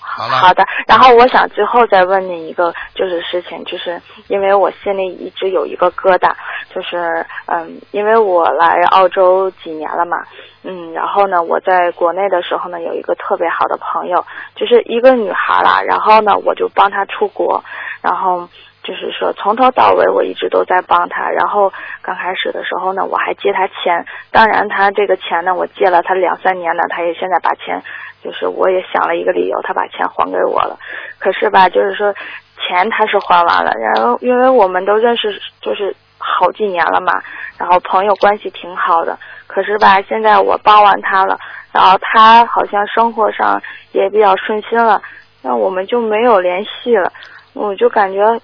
[0.00, 6.32] 好了，好的，然后我想最后再问你一个就是事情，就是因为我心里一直有一个疙瘩，
[6.74, 10.18] 就是嗯，因为我来澳洲几年了嘛，
[10.62, 14.24] 嗯，然后呢，我在国内的时候呢，有一个特别好的朋友，
[14.54, 17.64] 就是一个女孩啦，然后呢，我就帮她出国，
[18.00, 18.48] 然后。
[18.82, 21.30] 就是说，从头到尾我一直都在帮他。
[21.30, 24.04] 然后刚开始的时候呢，我还借他钱。
[24.30, 27.80] 当然，他这个钱呢，我借了他两三年呢，他也现在把钱，
[28.22, 30.76] 就是我也想了一个理由，他把钱还给我了。
[31.18, 32.12] 可是吧，就是说
[32.58, 37.22] 钱他是还完了，然后因为我们都认识就是好几年了嘛，
[37.58, 39.16] 然后朋友关系挺好的。
[39.46, 41.38] 可是吧，现在我帮完他了，
[41.72, 45.00] 然后他好像生活上也比较顺心了，
[45.42, 47.12] 那我们就没有联系了。
[47.54, 48.40] 我就感觉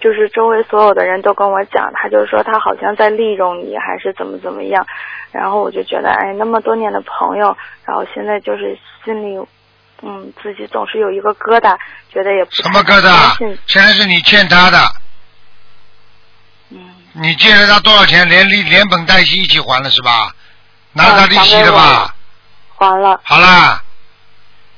[0.00, 4.86] 就是周围所有的人都跟我讲，他就说他好像在利用你，还是怎么怎么样。
[5.32, 9.46] 然后我就觉得，哎，那么多年的朋友，然后现在就是心里，
[10.02, 11.76] 嗯，自己总是有一个疙瘩，
[12.12, 13.56] 觉得也不什么疙瘩？
[13.66, 14.78] 现在是你欠他的，
[16.70, 18.28] 嗯，你借了他多少钱？
[18.28, 20.32] 连利连本带息一起还了是吧？
[20.92, 22.14] 拿他嗯利息还给我的吧？
[22.76, 23.82] 还了，好啦，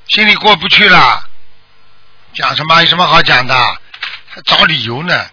[0.09, 1.23] 心里过不去了，
[2.33, 2.81] 讲什么？
[2.81, 3.55] 有什么好讲的？
[4.37, 5.25] 还找理由呢？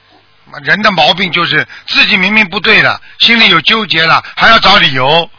[0.64, 5.30] 人的毛病就是自己明明不对了，心里有纠结了，还要找理由，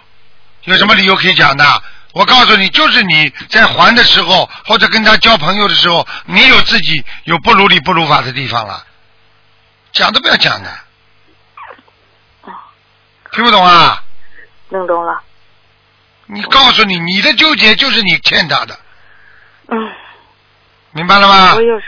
[0.64, 1.82] 有什么理由可以讲的？
[2.12, 8.84] 我告诉你，就是你在还的时候，或者跟他交朋友的时候，你有自己有不如理不如法的地方了，
[9.92, 10.70] 讲都不要讲的，
[13.32, 14.02] 听不懂啊？
[14.68, 15.22] 弄懂了，
[16.26, 18.78] 你告诉你，你的纠结就是你欠他的，
[19.68, 19.92] 嗯。
[20.94, 21.60] 明白了吗我？
[21.60, 21.86] 有时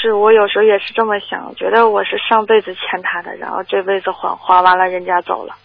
[0.00, 5.56] 是我有时候也是这么想，觉得我是上辈子欠他的，然后这辈子还还完了，人家走了。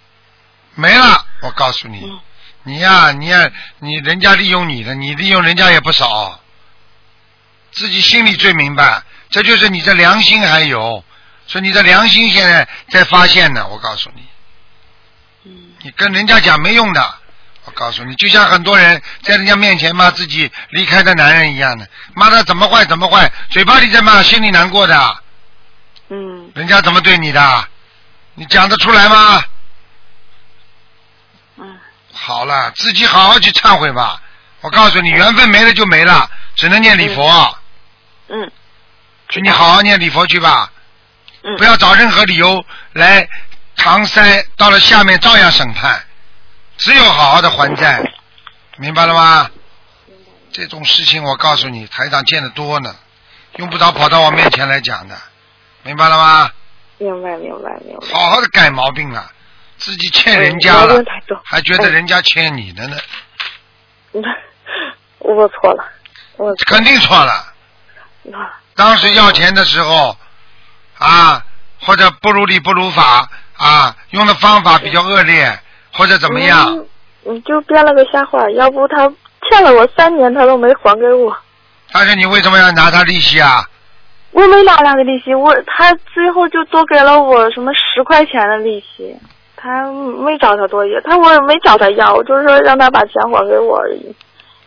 [0.74, 2.20] 没了，我告诉你，嗯
[2.64, 3.48] 你呀、你呀、
[3.78, 6.40] 你人家利用你的，你利用人家也不少，
[7.72, 11.04] 自己心里最明白，这就是你的良心还有，
[11.46, 13.68] 所以你的良心现在在发现呢。
[13.70, 14.24] 我告诉你，
[15.46, 17.02] 嗯你跟人家讲没用的。
[17.80, 25.18] 我告诉你，就像很多人在人家面前骂自己离开的男人一样的，骂他怎么坏怎么坏，嘴巴里在骂，心里难过的，
[26.10, 27.68] 嗯人家怎么对你的？
[28.34, 29.44] 你讲得出来吗？
[31.56, 31.80] 嗯，
[32.12, 34.22] 好了，自己好好去忏悔吧。
[34.60, 37.58] 我告诉你，缘分没了就没了，只能念礼佛。
[38.28, 38.52] 嗯
[39.30, 40.70] 请你好好念礼佛去吧，
[41.44, 42.62] 嗯，不要找任何理由
[42.92, 43.26] 来
[43.78, 46.04] 搪塞，到了下面照样审判，
[46.80, 48.02] 只有好好的还债，
[48.78, 49.50] 明白了吗？
[50.52, 52.96] 这种事情我告诉你，台长见得多呢，
[53.58, 55.16] 用不着跑到我面前来讲的，
[55.84, 56.50] 明白了吗？
[56.98, 58.08] 明白明白明白。
[58.12, 59.30] 好好的改毛病了，
[59.78, 61.04] 自己欠人家了
[61.44, 62.98] 还觉得人家欠你的呢，
[64.14, 64.24] 嗯
[65.20, 65.84] 我错了，
[66.38, 67.54] 我肯定错了。
[68.24, 68.54] 了。
[68.74, 70.18] 当时要钱的时候，
[70.98, 71.46] 啊，
[71.82, 75.60] 或者不如理不如法啊，用的方法比较恶劣，
[76.00, 76.66] 或者怎么样？
[77.26, 77.36] 嗯？
[77.36, 79.12] 你就编了个瞎话，要不他
[79.50, 81.36] 欠了我三年，他都没还给我。
[81.92, 83.62] 但是你为什么要拿他利息啊？
[84.32, 89.14] 我没拿那个利息，我他最后就多给了我什么十块钱的利息，
[89.58, 94.16] 他没找他多要，他我也没找他要，我就是说让他把钱还给我而已。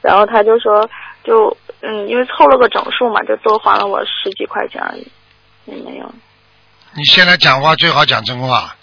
[0.03, 0.87] 然后他就说，
[1.25, 5.07] 就嗯，因为凑了个整数嘛，就多还了我十几块钱而已，
[5.65, 6.13] 也没有。
[6.95, 8.75] 你现在讲话最好讲真话。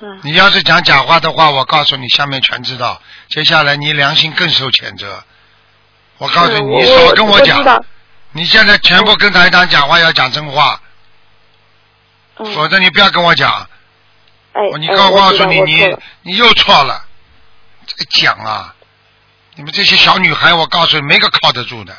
[0.00, 3.00] 嗯你要是讲假话的话，我告诉你，下面全知道。
[3.28, 5.24] 接下来你良心更受谴责。
[6.18, 7.84] 我告诉你，你少跟我讲。
[8.32, 10.78] 你现在全部跟台长讲话要讲真话，
[12.36, 13.66] 嗯，否则你不要跟我讲。
[14.52, 17.04] 哎，你哎告告诉你，你你又错了，
[17.86, 18.74] 再讲啊！
[19.54, 21.96] 你们这些小女孩，我告诉你，没个靠得住的，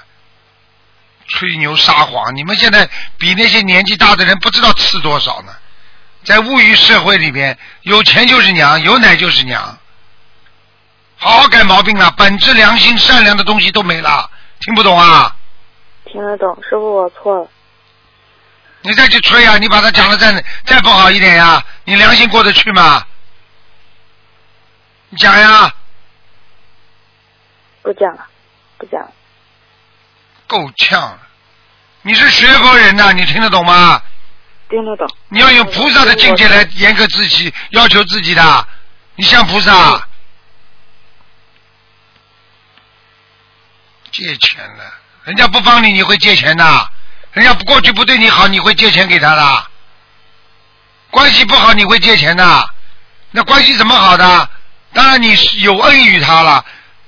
[1.27, 2.35] 吹牛撒谎。
[2.35, 5.51] 你们现在比那些年纪大的人不知道吃多少呢。
[6.27, 9.77] 在物欲社会里边，有钱就是娘，有奶就是娘。
[11.15, 15.33] 好好改毛病了，本质良心、善良的东西都没了，听不懂啊？
[16.03, 17.47] 听得懂，师傅我错了。
[18.81, 19.57] 你再去吹啊！
[19.57, 23.07] 你把它讲的再再不好一点呀，你良心过得去吗？
[25.09, 25.73] 你讲呀，
[27.81, 28.27] 不讲了，
[28.77, 29.11] 不讲了。
[30.45, 31.19] 够呛了。
[32.01, 34.01] 你是学佛人呐、你听得懂吗？
[34.69, 35.09] 听得懂。
[35.29, 38.67] 你要用菩萨的境界来严格自己，要求自己的。
[39.15, 40.07] 你像菩萨，
[44.11, 46.89] 借钱了，人家不帮你，你会借钱的。
[47.33, 49.67] 人家不过去不对你好，你会借钱给他的。
[51.11, 52.69] 关系不好，你会借钱的。
[53.31, 54.49] 那关系怎么好的？
[54.93, 56.65] 当然你是有恩于他了，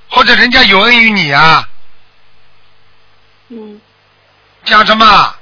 [0.08, 1.68] 或者人家有恩于你啊。
[3.48, 3.80] 嗯
[4.64, 5.34] 讲什么？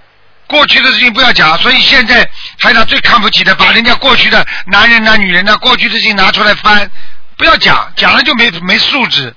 [0.49, 6.91] 过去的事情不要讲，所以现在台长最看不起的，把人家过去的男人呐、女人呐、过去的事情拿出来翻，
[7.37, 9.35] 不要讲，讲了就没没素质。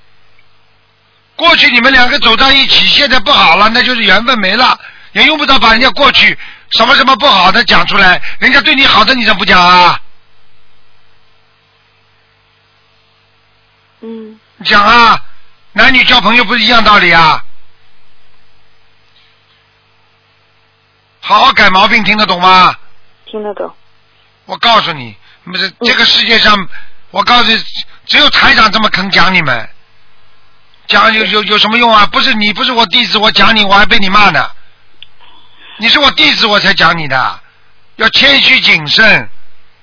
[1.36, 4.78] 过去你们两个走到一起，现在不好了，那就是缘分没了，
[5.12, 6.38] 也用不着把人家过去
[6.70, 10.00] 什么什么不好的讲出来，人家对你好的你怎么不讲啊？
[14.00, 15.20] 嗯讲啊，
[15.72, 17.44] 男女交朋友不是一样道理啊？
[21.24, 22.76] 好好改毛病，听得懂吗？
[23.24, 23.72] 听得懂。
[24.44, 26.68] 我告诉你，不是这个世界上，
[27.10, 27.64] 我告诉你，
[28.06, 29.70] 只有台长这么肯讲你们，
[30.88, 32.04] 讲有有有什么用啊？
[32.06, 34.50] 不是你不是我弟子，我讲你我还被你骂呢。
[35.78, 37.40] 你是我弟子，我才讲你的，
[37.96, 39.28] 要谦虚谨慎，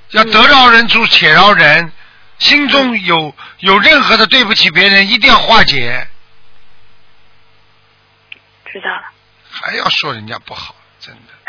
[0.10, 1.92] 要得饶人处且饶人，
[2.38, 6.08] 心中有有任何的对不起别人，一定要化解，
[8.66, 9.04] 知道了。
[9.50, 10.76] 还要说人家不好，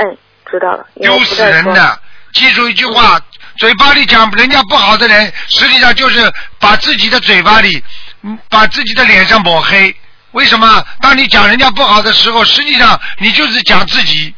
[0.00, 0.16] 哎，
[0.50, 0.86] 知道了。
[1.00, 1.42] 丢死。
[1.44, 2.00] 人的！
[2.32, 3.20] 记住一句话，
[3.58, 7.82] 嘴巴里讲人家不好的人，实际上就是把自己的嘴巴里，
[8.22, 9.94] 嗯把自己的脸上抹黑。
[10.30, 10.86] 为什么？
[11.00, 14.32] 当你讲人家不好的时候，实际上你就是讲自己，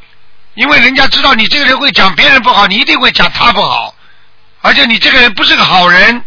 [0.55, 3.95] 因为人家知道你这个人会讲别人不好，你一定会讲他不好，
[4.63, 6.25] 而且你这个人不是个好人。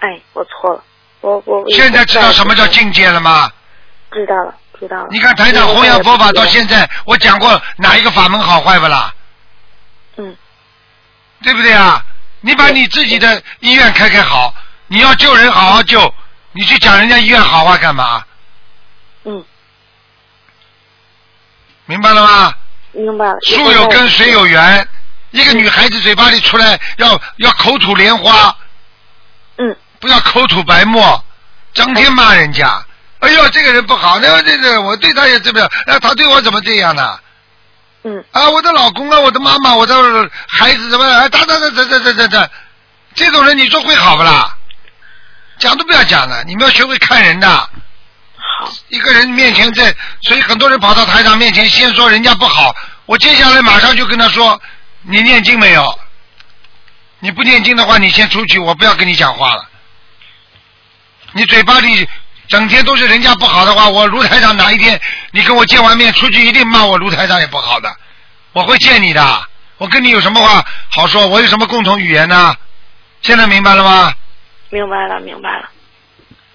[0.00, 0.84] 哎，我错了。
[1.22, 1.64] 我我。
[1.70, 3.50] 现在知道什么叫境界了吗？
[4.12, 5.08] 知道了，知道了。
[5.10, 9.14] 你看台长弘扬佛法到现在，我讲过哪一个法门好坏不啦？
[10.16, 10.36] 嗯。
[11.42, 12.04] 对不对啊？
[12.40, 14.52] 你把你自己的医院开开好，
[14.88, 16.12] 你要救人好好救，
[16.50, 18.24] 你去讲人家医院好话干嘛？
[19.24, 19.44] 嗯，
[21.86, 22.54] 明白了吗？
[22.90, 23.38] 明白了。
[23.42, 24.88] 树有根，水有源。
[25.30, 28.54] 一个女孩子嘴巴里出来要要口吐莲花，
[29.58, 31.24] 嗯，不要口吐白沫，
[31.72, 32.84] 整天骂人家。
[33.22, 37.18] 哎呦，这个人不好，那个这个我对他也这么样，那他对我怎么这样呢？
[38.04, 39.94] 嗯啊，我的老公啊，我的妈妈，我的
[40.48, 41.06] 孩子怎么？
[41.06, 42.50] 哎，他他他他他他他他，
[43.14, 44.56] 这种人你说会好不啦？
[45.58, 47.48] 讲都不要讲了，你们要学会看人的。
[47.48, 47.68] 好。
[48.88, 52.74] 一个人面前在，所以很多人跑到台长面前，先说人家不好，
[53.06, 54.60] 我接下来马上就跟他说，
[55.02, 55.98] 你念经没有？
[57.20, 59.68] 你不念经的话，你先出去，我不要跟你讲话了。
[61.34, 62.08] 你嘴巴里
[62.52, 65.00] 整天都是人家不好的话，我卢台长哪一天
[65.30, 67.90] 你跟我见完面出去，一定骂我卢台长也不好的，
[68.52, 69.42] 我会见你的。
[69.78, 71.26] 我跟你有什么话好说？
[71.26, 72.54] 我有什么共同语言呢？
[73.22, 74.12] 现在明白了吗？
[74.68, 75.70] 明白了，明白了。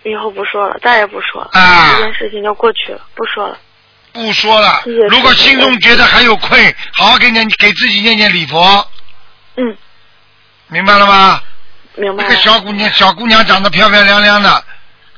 [0.04, 1.50] 以后不说了，再也不说了。
[1.60, 3.58] 啊这件事情就过去了，不说了。
[4.14, 4.84] 不说了。
[5.10, 8.88] 如果心中觉得还有愧，好好给念给自己念念礼佛，
[9.56, 9.76] 嗯，
[10.68, 11.42] 明白了吗？
[11.96, 12.42] 明白了那个。
[12.44, 14.64] 小姑娘，小姑娘长得漂漂亮亮的，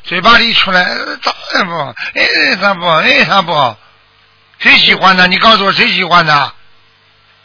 [0.04, 3.78] 嘴巴里一出来，呃咋也不好，哎，她不好，哎，她不好，
[4.60, 5.28] 谁喜欢的？
[5.28, 6.54] 你告诉我谁喜欢的？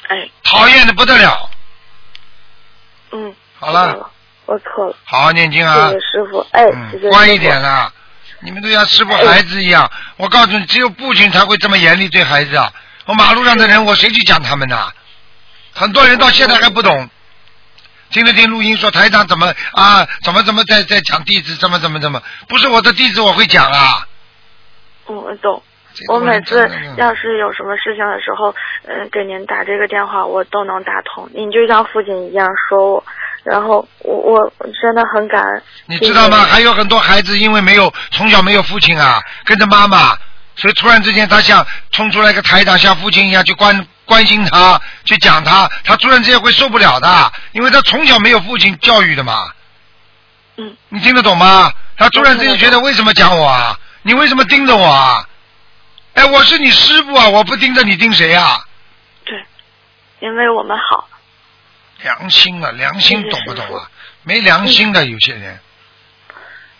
[0.08, 1.50] 哎，讨厌的不得了。
[3.12, 3.34] 嗯。
[3.58, 4.10] 好了
[4.46, 4.96] 我错了。
[5.04, 6.46] 好好念经啊谢谢，师傅。
[6.52, 6.66] 哎。
[7.10, 7.92] 乖一点啦。
[8.40, 12.72] 你们都像师傅孩子一样，我告诉你，只有父亲才会这么严厉对孩子啊。
[13.06, 14.92] 我马路上的人，我谁去讲他们呢？
[15.72, 17.08] 很多人到现在还不懂。
[18.14, 24.06] 听了听录音说台长怎么啊，怎么怎么在在讲地址，怎么怎么怎么，不是我的地址我会讲啊。
[25.08, 25.60] 嗯，我懂。
[26.08, 26.56] 我每次
[26.96, 28.54] 要是有什么事情的时候，
[28.86, 31.28] 嗯、给您打这个电话，我都能打通。
[31.34, 33.04] 您就像父亲一样说我，
[33.42, 35.62] 然后我我我真的很感恩。
[35.86, 36.44] 你知道吗？
[36.44, 40.16] 还有很多孩子因为没有从小没有父亲啊，跟着妈妈，
[40.54, 49.52] 所以突然之间他像冲出来一个台长，像父亲一样去关关心他，去讲他，他突然之间会受不了的，因为他从小没有父亲教育的嘛。
[50.56, 50.76] 嗯。
[50.88, 51.72] 你听得懂吗？
[51.96, 53.78] 他突然之间觉得为什么讲我啊？
[54.02, 55.28] 你为什么盯着我啊？
[56.14, 58.64] 哎，我是你师傅啊，我不盯着你盯谁啊？
[59.24, 59.44] 对，
[60.20, 61.08] 因为我们好。
[62.02, 63.88] 良心啊，良心懂不懂啊？
[64.22, 65.58] 没良心的有些人，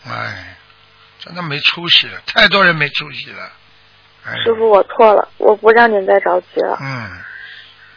[0.07, 0.57] 哎，
[1.19, 3.51] 真的没出息了，太多人没出息了。
[4.27, 6.79] 哎，师傅，我错了，我不让您再着急了。
[6.81, 7.11] 嗯，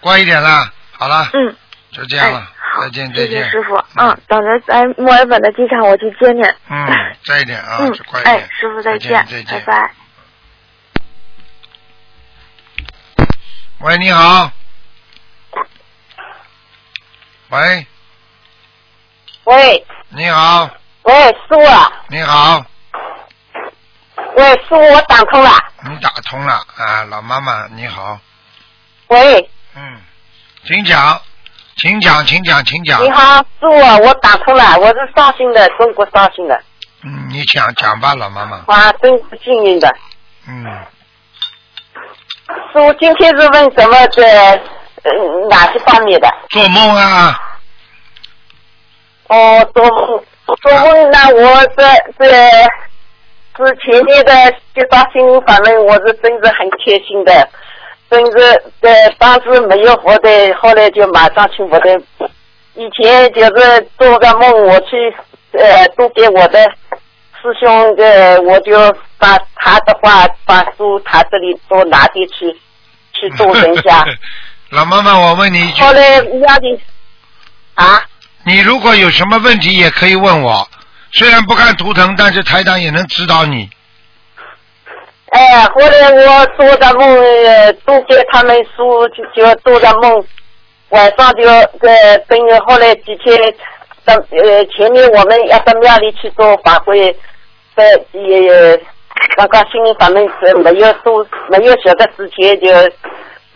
[0.02, 1.56] 乖一点啦，好了，嗯，哎
[1.92, 3.44] 就这样了，，好，再见，再见。
[3.44, 3.76] 谢师傅。
[3.96, 6.44] 嗯，等着在墨尔本的机场我去接您。
[6.70, 6.88] 嗯，
[7.26, 8.36] 再一点啊，嗯就乖一，点。
[8.36, 9.66] 哎，师傅再见，见，再见。
[9.66, 9.92] 拜拜。
[13.80, 14.52] 喂，你好。
[17.50, 17.88] 喂，
[19.46, 20.70] 喂你好，
[21.04, 22.66] 喂，师傅啊，你好，
[24.38, 25.50] 喂，师傅，我打通了。
[25.84, 28.20] 你打通了啊，老妈妈你好，
[29.08, 30.00] 喂，嗯，
[30.64, 31.20] 请讲，
[31.78, 33.04] 请讲，请讲，请讲。
[33.04, 36.56] 你好，师傅啊，我打通了，我是绍兴的，中国绍兴的，
[37.04, 38.62] 嗯，你讲讲吧，老妈妈。
[38.68, 39.92] 哇，真是幸运的。
[40.48, 40.64] 嗯，
[42.46, 44.62] 师傅今天是问什么的？
[45.04, 45.12] 呃，
[45.50, 46.32] 哪些方面的？
[46.50, 47.40] 做梦啊，
[49.30, 50.24] 哦，做梦，
[50.62, 51.84] 做梦那我这
[52.20, 52.70] 这
[53.58, 54.32] 之前面的
[54.76, 56.78] 介绍心灵法门，我是真是很开
[57.08, 57.50] 心的，
[58.10, 58.38] 真是
[58.82, 62.00] 呃当时没有活的，后来就马上去活的。
[62.76, 65.12] 以前就是做个梦，我去
[65.54, 66.64] 呃都给我的
[67.42, 68.78] 师兄呃，我就
[69.18, 72.56] 把他的话把书他这里都拿进去
[73.14, 74.06] 去做人家。
[74.70, 76.80] 老妈妈，我问你一句，后来压力
[77.74, 78.04] 啊。
[78.46, 80.68] 你如果有什么问题也可以问我，
[81.12, 83.70] 虽然不看图腾，但是台长也能指导你。
[85.30, 90.24] 哎，后来我做的梦，呃都给他们说，就就做的梦，
[90.90, 93.38] 晚上就呃等于后来几天，
[94.06, 97.16] 到呃前面我们要到庙里去做法会，
[97.76, 97.84] 在
[98.14, 98.78] 也
[99.36, 102.70] 刚刚心灵法门是没有做没有晓得之前就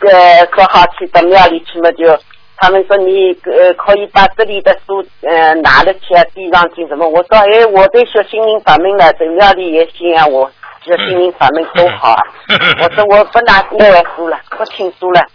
[0.09, 2.19] 呃说好去到庙里去嘛就。
[2.61, 7.09] 他们说你呃可以把这里的书呃拿了起来递上去什么？
[7.09, 10.47] 我说哎，我对学心灵法门了，在庙里也行啊，我
[10.83, 12.21] 学心灵法门多好啊！
[12.83, 15.25] 我说我不拿另外书了，不听书了，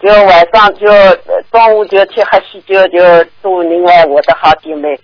[0.00, 3.00] 就晚上就呃中午就去喝喜酒，就
[3.42, 4.96] 祝另外我的好姐妹，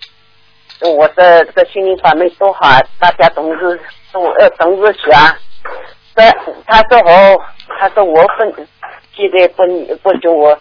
[0.97, 2.79] 我的这个心灵法门多好啊！
[2.97, 3.77] 大家总是
[4.13, 5.35] 都呃总是想，
[6.15, 6.23] 这
[6.65, 7.41] 他说我，
[7.77, 8.53] 他说我分
[9.13, 9.65] 现在不
[10.01, 10.57] 不就我。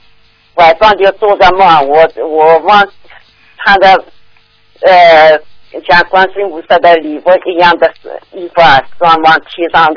[0.61, 2.87] 晚上就做着梦，我我往
[3.57, 4.05] 穿的
[4.83, 5.41] 呃
[5.89, 7.91] 像观世音菩萨的礼服一样的
[8.33, 9.89] 衣服啊，装往天上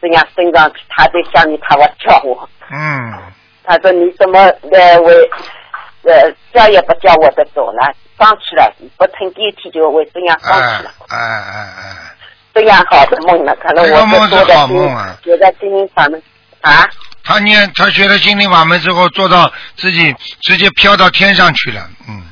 [0.00, 3.12] 这样升上去，他就下面他要叫我，嗯，
[3.64, 4.38] 他说你怎么
[4.70, 5.30] 呃为
[6.04, 12.14] 呃叫也不叫我的走了，上去了，不乘电梯就会这样上哎去了，哎哎哎，
[12.54, 15.18] 这样好的梦呢，可能我是做的好梦啊。
[15.24, 16.22] 觉得心灵法门
[16.60, 16.88] 啊。
[17.24, 22.22] 他念他学了心灵法门之后，做到自己直接飘到天上去了，嗯，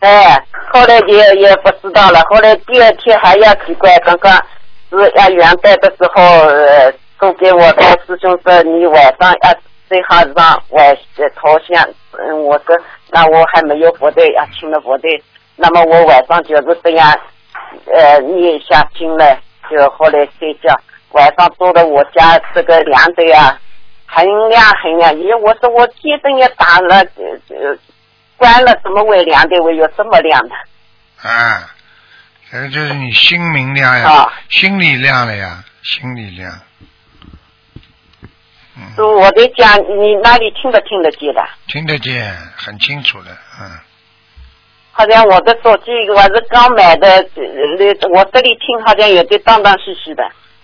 [0.00, 0.42] 哎，
[0.72, 2.22] 后来也也不知道了。
[2.30, 4.32] 后来第二天还要奇怪，刚刚
[4.90, 9.54] 是要元旦的时候，呃，都给我的师兄说，你晚上要
[9.88, 11.88] 最好让晚呃头像。
[12.12, 12.76] 嗯，我说
[13.10, 15.22] 那我还没有佛队要，请了佛队，
[15.56, 17.20] 那么我晚上就是这样，
[17.94, 19.38] 呃，念一下经了，
[19.70, 20.74] 就后来睡觉。
[21.12, 23.58] 晚上做的我家这个凉的呀，
[24.06, 25.12] 很亮很亮。
[25.14, 27.76] 咦，我说我电灯也打了，呃呃，
[28.36, 29.62] 关了，怎么会凉的？
[29.62, 30.54] 会有这么亮的？
[31.28, 31.70] 啊，
[32.50, 36.52] 这个就是你心明亮呀，啊心里亮了呀，心里亮。
[38.76, 41.44] 嗯，是我在讲，你那里听得听得见的？
[41.68, 43.70] 听得见，很清楚的，嗯。
[44.94, 50.22] 好像我的手机我是刚买的，呃，我这里听好像有点断断续续的。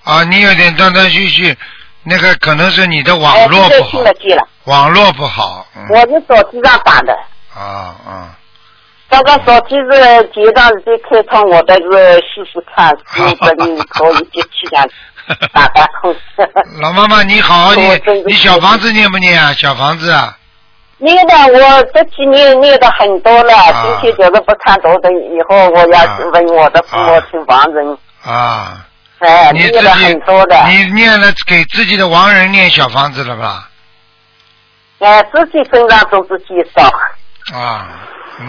[0.09, 1.57] 啊，你有点断断续续，
[2.03, 4.01] 那个可能是你的哎，网络不好。
[4.65, 7.13] 网络不好，嗯，我是手机上打的，
[7.55, 8.37] 啊啊，
[9.11, 14.89] 刚刚手机是结账是开通，我的是试试看，是不是可以接气上
[15.53, 16.15] 打打通。
[16.81, 19.53] 老妈妈你好 好我念，你小房子念不念啊？
[19.53, 20.37] 小房子啊，
[20.99, 23.97] 念的我这几年念的很多了，啊。
[24.01, 26.19] 今天就是不看图的，以后我要啊。
[26.33, 28.85] 问我的父母亲亡人，啊，
[29.19, 33.69] 哎，你自己很多的，你念了给自己的亡人念小房子了吧？
[35.01, 36.89] 哎，自己身上都是减少。
[37.57, 37.89] 啊，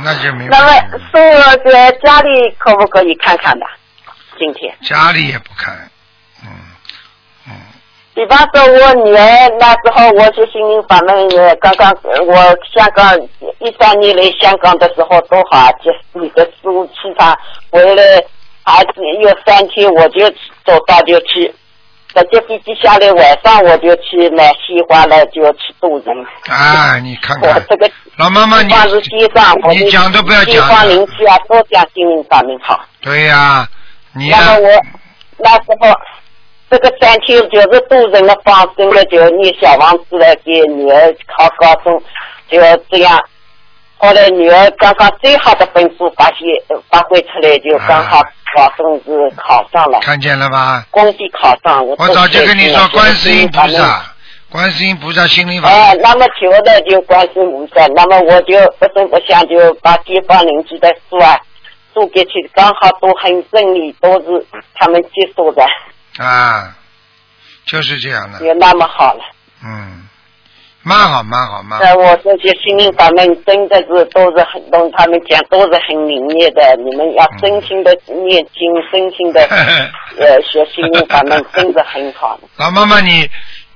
[0.04, 1.00] 那就明白那么了。
[1.12, 3.66] 说在家里可不可以看看的？
[4.38, 5.76] 今天，家里也不看，
[6.44, 6.50] 嗯
[7.48, 7.54] 嗯
[8.14, 12.36] 比方说我女儿那时候我就心灵法门，呃刚刚呃我
[12.74, 13.18] 香港
[13.60, 17.38] 一三年来香港的时候多好啊，就你的十五气场
[17.70, 18.04] 回来，
[18.64, 20.20] 孩子有三天我就
[20.70, 21.54] 走到就去。
[22.16, 26.26] 直接飞机下来，晚上我就去买西瓜了，就去渡人。
[26.48, 32.84] 啊，你看看，我这个老妈妈你地方是街上，我你讲都不要街坊邻居啊，都讲心灵法门好。
[33.02, 33.68] 对呀、
[34.16, 34.82] 你呀、那么我
[35.38, 35.96] 那时候
[36.72, 42.02] 这个三天就是渡人的放生了，就念小房子来，给女儿考高中，
[42.50, 42.60] 就
[42.90, 43.24] 这样。
[43.98, 46.40] 后来女儿刚刚最好的分数发现
[46.70, 48.20] 呃发挥出来，就刚好
[48.56, 50.86] 高中是考上了，看见了吧？
[50.92, 51.86] 恭喜考上。
[51.86, 53.68] 我我早就跟你说，观世音菩。
[53.70, 54.04] 萨，
[54.50, 61.38] 观世音菩萨心灵法哎，那么求的就观世音菩萨，那么我就不声不响就把街坊邻居的书啊
[61.94, 65.64] 送给去，刚好都很顺利，都是他们接受的，
[66.18, 66.76] 啊，
[67.68, 69.22] 就是这样的，也那么好了。
[69.64, 70.09] 嗯，
[70.90, 71.86] 蛮好，蛮好，蛮好。
[71.86, 79.42] 在我这些心灵法门真的是都是很，跟他们讲都是很灵验的，你们要真心的念经，真心的
[80.18, 82.40] 呃学心灵法门，真的很好。
[82.58, 83.30] 老妈妈你，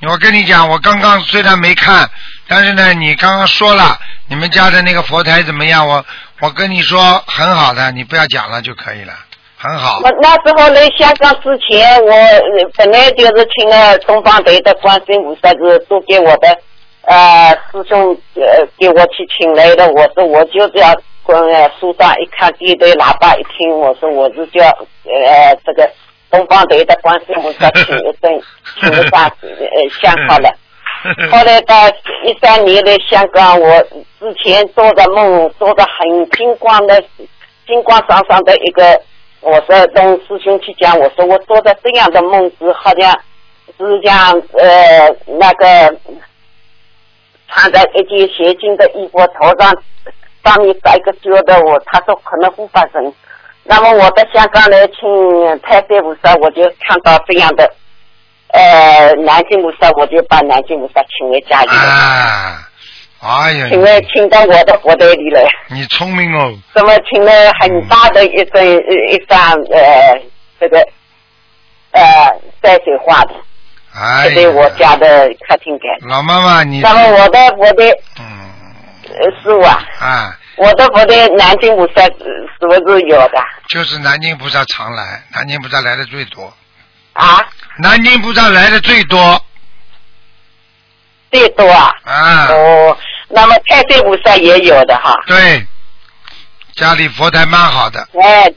[0.10, 2.10] 我跟你讲，我刚刚虽然没看，
[2.48, 3.96] 但是呢，你刚刚说了
[4.28, 5.88] 你们家的那个佛台怎么样？
[5.88, 6.04] 我
[6.42, 9.14] 我跟你说很好的，你不要讲了就可以了，
[9.56, 10.02] 很好。
[10.02, 16.58] 那那时候来香港之前，我呃本来就是请了东方台的观世音菩萨是都给我的
[17.04, 20.94] 呃师兄呃给我去请来的，我说我就是要
[21.26, 24.66] 跟呃书上一看一堆喇叭一听，我说我是叫
[25.06, 25.90] 呃这个
[26.32, 28.42] 东方队的关世音菩萨请一顿，
[28.80, 30.50] 请一下呃香好了。
[31.30, 31.90] 后来到
[32.24, 33.82] 一三年来香港，我
[34.20, 37.04] 之前做的梦，做的很金光的、
[37.68, 39.02] 金光闪闪的一个，
[39.42, 43.12] 我说跟师兄去讲，我说我做的这样的梦是好像
[43.78, 45.94] 是像呃那个
[47.54, 49.72] 穿在一件斜襟的衣服，头上
[50.44, 53.14] 上面戴个揪的，我他说可能不发生。
[53.64, 57.74] 那么我到香港来请太岁菩萨，我就看到这样的。
[58.50, 62.70] 呃，南京菩萨，我就把南京菩萨请回家里来，啊，
[63.20, 68.64] 哎呀，请来请到我的佛袋里来，你聪明哦，怎么请了很大的一尊
[69.10, 69.40] 一张
[69.72, 70.22] 呃
[70.60, 70.78] 这个
[71.94, 72.04] 呃
[72.62, 73.34] 山水画的，
[74.34, 76.10] 对我，家的客厅间。
[76.10, 77.84] 老妈妈你，那么我的我的
[78.20, 78.26] 嗯。
[79.06, 82.26] 呃师傅啊，啊，我的佛的南京菩萨呃
[82.60, 83.34] 是不是有的。
[83.70, 86.52] 就是南京菩萨常来，南京菩萨来的最多，
[87.14, 87.46] 啊？
[87.78, 89.40] 南京菩萨来的最多。
[91.32, 91.94] 最多啊？
[92.06, 95.16] 啊，哦，那么太岁菩萨也有的哈。
[95.28, 95.64] 对，
[96.76, 98.52] 家里佛台蛮好的，哎，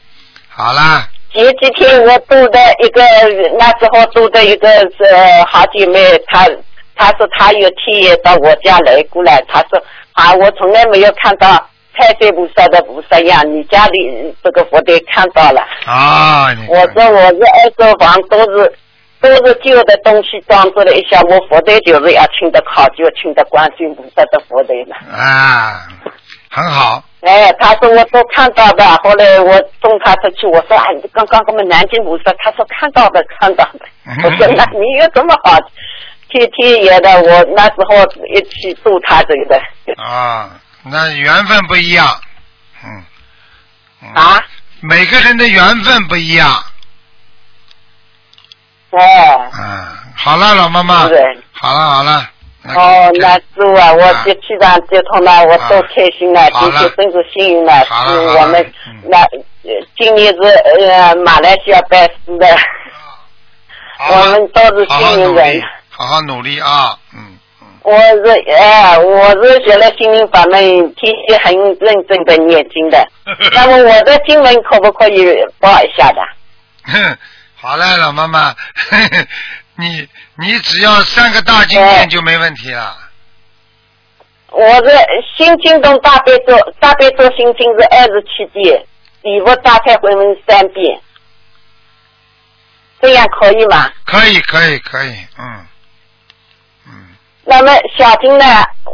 [0.49, 1.07] 好啦，
[1.37, 3.03] 前几天我住的一个，
[3.59, 5.05] 那时候住的一个是
[5.47, 6.49] 好姐妹，她
[6.95, 9.79] 她说她有天也到我家来过来，她说
[10.13, 11.49] 啊，我从来没有看到
[11.95, 15.61] 太岁菩萨的菩萨样，你家里这个佛台看到了。
[15.85, 18.73] 啊，我说我是二手房，都是
[19.21, 24.97] 都是旧的东西装置了一下，我佛台就是要请的考究，请的观世音菩萨的佛台了。
[25.15, 25.83] 啊，
[26.57, 29.53] 很好，哎，他说我都看到的，后来我
[29.83, 33.81] 送他出去，我说哎，你刚刚我们南京菩萨，他说看到的，看到的。
[34.25, 35.59] 我说那你有这么好，
[36.31, 37.97] 天天也的，我那时候
[38.35, 40.03] 一起度他这个的。
[40.03, 42.07] 啊，那缘分不一样，
[42.83, 43.05] 嗯。
[44.01, 44.43] 嗯啊？
[44.81, 46.49] 每个人的缘分不一样。
[48.93, 48.99] 哦。
[49.59, 49.87] 嗯，
[50.17, 51.07] 好了，老妈妈。
[51.07, 51.21] 对。
[51.53, 52.31] 好了好了。
[52.75, 58.73] 哦，那师傅啊，我就气场接通了，我多开心了，今天真是幸运了，是我们
[59.05, 62.47] 那呃今年是呃马来西亚拜师的，
[64.11, 65.63] 我们都是幸运人。
[65.91, 67.39] 好好努力啊，嗯。
[67.83, 70.61] 我是哎，我是学了心灵法门，
[70.95, 73.07] 天天很认真的念经的。
[73.55, 75.25] 那么我的经文可不可以
[75.61, 76.21] 报一下的？
[77.55, 78.53] 好嘞，老妈妈，
[79.79, 82.97] 你你只要三个大经念就没问题了。
[84.51, 84.91] 我是
[85.37, 88.83] 心经中大悲咒，大悲咒心经是二十七遍，
[89.23, 90.99] 礼佛大忏悔文三遍，
[93.03, 93.93] 这样可以吗？
[94.07, 95.67] 可以，可以，可以，嗯
[96.87, 97.09] 嗯。
[97.45, 98.45] 那么小经呢，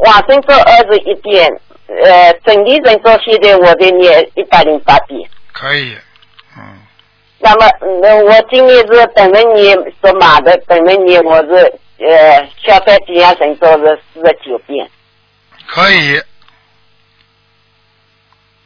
[0.04, 1.48] 往生咒二十一遍，
[1.86, 5.30] 呃，整体人咒现在我得念一百零八遍。
[5.52, 6.00] 可以，嗯。
[7.44, 7.66] 那么，
[8.00, 14.88] 那，我今年是等着你说马的，等着你我是呃，消灾吉祥神咒是四十九遍。
[15.66, 16.22] 可以。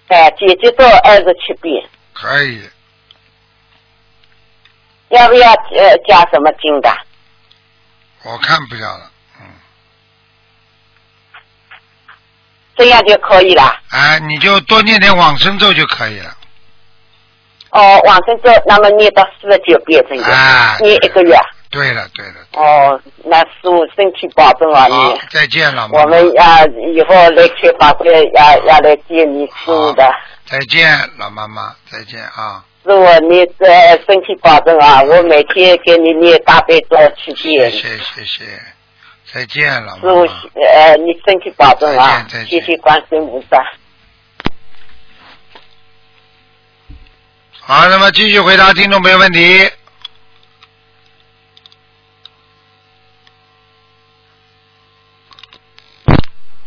[0.08, 1.82] 哎，姐姐咒二十七遍。
[2.12, 2.62] 可以。
[5.08, 6.94] 要不要呃加什么经的？
[8.24, 9.10] 我看不要了。
[9.40, 9.46] 嗯
[12.76, 13.80] 这样就可以了。
[13.88, 16.36] 哎，你就多念点往生咒就可以了。
[17.70, 20.24] 哦，往生咒，那么念到四十九遍，这个
[20.80, 21.36] 念一个月。
[21.68, 22.34] 对了，对了。
[22.52, 24.86] 哦，那师傅身体保重啊！
[24.88, 25.86] 你再见了。
[25.92, 26.64] 我们要
[26.94, 30.08] 以后来开法会，要要来见你师傅的。
[30.46, 30.88] 再见，
[31.18, 32.64] 老妈妈，再见啊！
[32.84, 33.66] 师傅，你这
[34.06, 35.02] 身体保重啊！
[35.02, 37.70] 我每天给你念大悲咒七遍。
[37.70, 38.44] 谢谢，谢谢。
[39.34, 40.20] 再见了，师傅，
[40.60, 42.24] 呃，你身体保重啊！
[42.48, 43.58] 谢谢关心菩萨。
[47.68, 49.68] 好，那么继续回答听众朋友问题。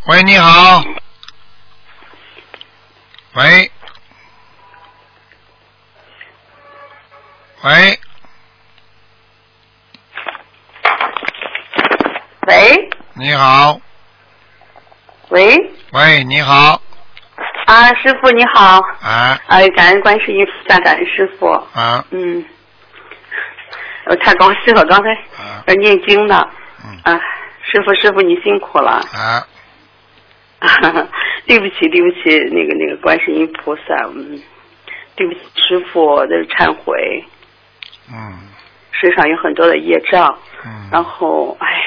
[0.08, 0.84] 喂，你好。
[3.32, 3.72] 喂。
[7.62, 8.00] 喂。
[12.46, 13.80] 喂，你好。
[15.30, 15.56] 喂。
[15.92, 16.82] 喂，你好。
[17.70, 18.80] 啊，师傅你好。
[19.00, 19.38] 啊。
[19.46, 21.46] 哎，感恩观世音菩萨，感恩师傅。
[21.46, 22.04] 啊。
[22.10, 22.44] 嗯。
[24.06, 25.16] 我太高兴了，刚才
[25.68, 26.42] 在念经呢。
[26.84, 26.98] 嗯。
[27.04, 27.20] 啊，
[27.62, 28.90] 师傅，师傅你辛苦了。
[29.14, 29.46] 啊。
[31.46, 33.82] 对不起，对不起，那个那个观世音菩萨，
[34.16, 34.42] 嗯，
[35.14, 37.24] 对不起，师傅的忏悔。
[38.12, 38.48] 嗯。
[38.90, 40.36] 身上有很多的业障。
[40.66, 40.88] 嗯。
[40.90, 41.86] 然后，哎呀。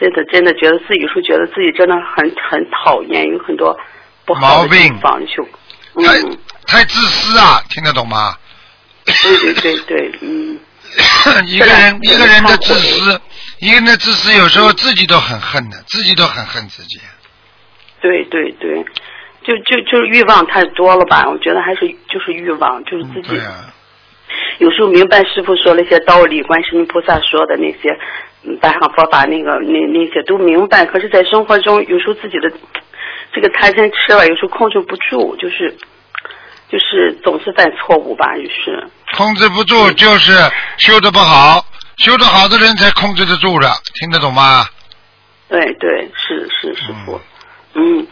[0.00, 3.78] 真的，真的觉得自己有时候觉得自己真的很很讨厌，有很多
[4.24, 5.44] 不好的地方就，
[6.02, 6.22] 太
[6.66, 8.34] 太自私啊，听得懂吗？
[9.04, 10.58] 对对对对，嗯。
[11.46, 13.20] 一个人一个人的自私，
[13.60, 16.98] 一个人的自私有时候自己都很恨的，自己都很恨自己。
[18.00, 18.82] 对对对，
[19.44, 21.28] 就就就是欲望太多了吧？
[21.28, 23.36] 我觉得还是就是欲望，就是自己。
[23.36, 23.72] 对啊。
[24.58, 27.98] 有时候明白师傅说那些道理，观世音菩萨说的那些。
[28.60, 32.50] 白行佛法那个那那些都明白，可是，在生活中有时候自己的
[33.34, 35.76] 这个贪嗔痴了，有时候控制不住，就是
[36.68, 40.32] 就是总是犯错误吧，就是控制不住，就是
[40.78, 41.64] 修的不好，
[41.98, 44.64] 修的好的人才控制得住的，听得懂吗？
[45.48, 47.20] 对对，是是师傅，
[47.74, 48.06] 嗯，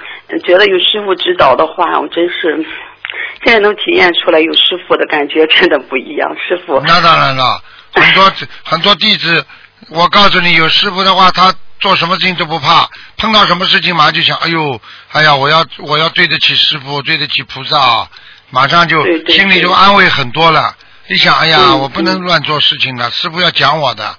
[0.45, 2.66] 觉得有师傅指导的话，我真是
[3.45, 6.81] 现在能体验出来有师傅的感觉真的不一样，师傅。
[6.87, 7.62] 那当然了，
[7.95, 8.31] 很多
[8.62, 9.47] 很多弟子。
[9.89, 14.81] 我告诉你，有师傅的话，他做什么事情都不怕，碰到什么事情马上就想，哎呦，
[15.12, 18.09] 哎呀，我要我要对得起师傅，对得起菩萨，
[18.51, 20.74] 马上就心里就安慰很多了。
[21.09, 24.18] 一想，哎呀，我不能乱做事情的，师傅要讲我的，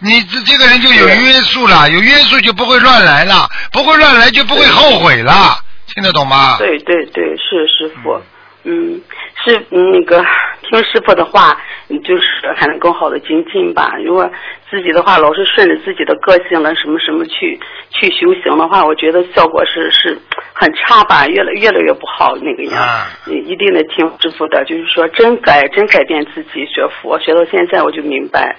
[0.00, 5.58] 你这这个人就有约束了，有约束就不会乱来了，不会乱来就不会后悔了，
[5.94, 6.56] 听得懂吗？
[6.58, 8.20] 对对对，是师傅，
[8.64, 9.00] 嗯。
[9.44, 10.24] 是那个
[10.68, 11.56] 听师傅的话，
[12.04, 13.96] 就是还能更好的精进吧。
[14.04, 14.30] 如果
[14.70, 17.58] 自己的话老是顺着自己的个性了什么什么去
[17.90, 20.18] 去修行的话，我觉得效果是是
[20.52, 22.82] 很差吧，越来越来越不好那个样。
[23.26, 28.56] 一定得听师傅的，就是说真改真改变自己，学佛学到现在我就明白。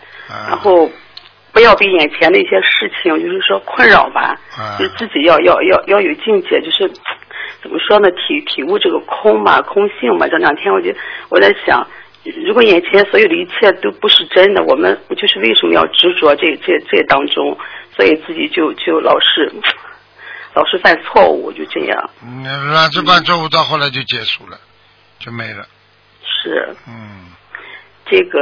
[0.47, 0.89] 然后
[1.51, 4.35] 不要被眼前的一些事情就是说困扰吧，
[4.79, 6.89] 就自己要要要要有境界，就是。
[7.59, 8.07] 怎么说呢？
[8.11, 10.27] 体体悟这个空嘛，空性嘛。
[10.27, 10.93] 这两天我就
[11.29, 11.85] 我在想，
[12.45, 17.57] 如果眼前所有的一切都不是真的，我们就是为什么要执着这这这当中？
[17.95, 19.51] 所以自己就就老是
[20.53, 22.09] 老是犯错误，就这样。
[22.23, 24.57] 嗯，老是犯错误到后来就结束了，
[25.19, 25.65] 就没了。
[26.23, 26.75] 是。
[26.87, 27.25] 嗯。
[28.09, 28.39] 这个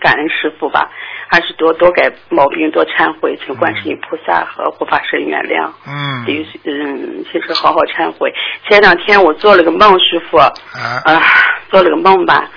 [0.00, 0.90] 感恩师傅吧，
[1.28, 5.70] 还是多多改毛病，多忏悔，请观世音菩萨和护法神原谅。
[5.86, 6.24] 嗯。
[6.24, 8.32] 得嗯，其实好好忏悔。
[8.68, 10.38] 前两天我做了个梦，师傅。
[10.38, 10.50] 啊。
[11.04, 11.20] 啊，
[11.68, 12.48] 做了个梦吧，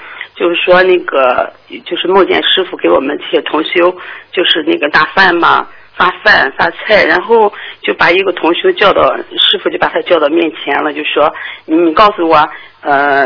[0.43, 1.53] 就是说那个，
[1.85, 3.95] 就是梦见师傅给我们这些同修，
[4.33, 5.65] 就是那个打饭嘛。
[5.95, 11.31] 发饭发菜，然后就把一个同修叫到，师傅就把他叫到面前了，就说
[11.67, 12.49] ：“你告诉我，
[12.81, 13.23] 呃，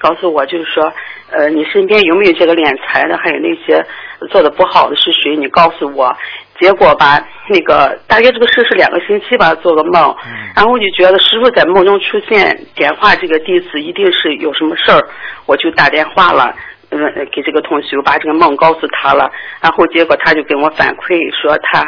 [0.00, 0.92] 告诉我，就是说，
[1.30, 3.16] 呃，你身边有没有这个敛财的？
[3.16, 3.86] 还有那些
[4.30, 5.36] 做的不好的是谁？
[5.36, 6.12] 你告诉我。”
[6.60, 10.14] 结果吧，那个大概这个事是两个星期吧，做个梦，
[10.56, 15.00] 然后我就觉得师傅在梦中出现，点化这个弟子一定是有什么事儿，
[15.46, 16.54] 我就打电话了。
[16.90, 16.98] 嗯，
[17.30, 19.30] 给这个同学把这个梦告诉他了，
[19.60, 21.86] 然后结果他就跟我反馈说，他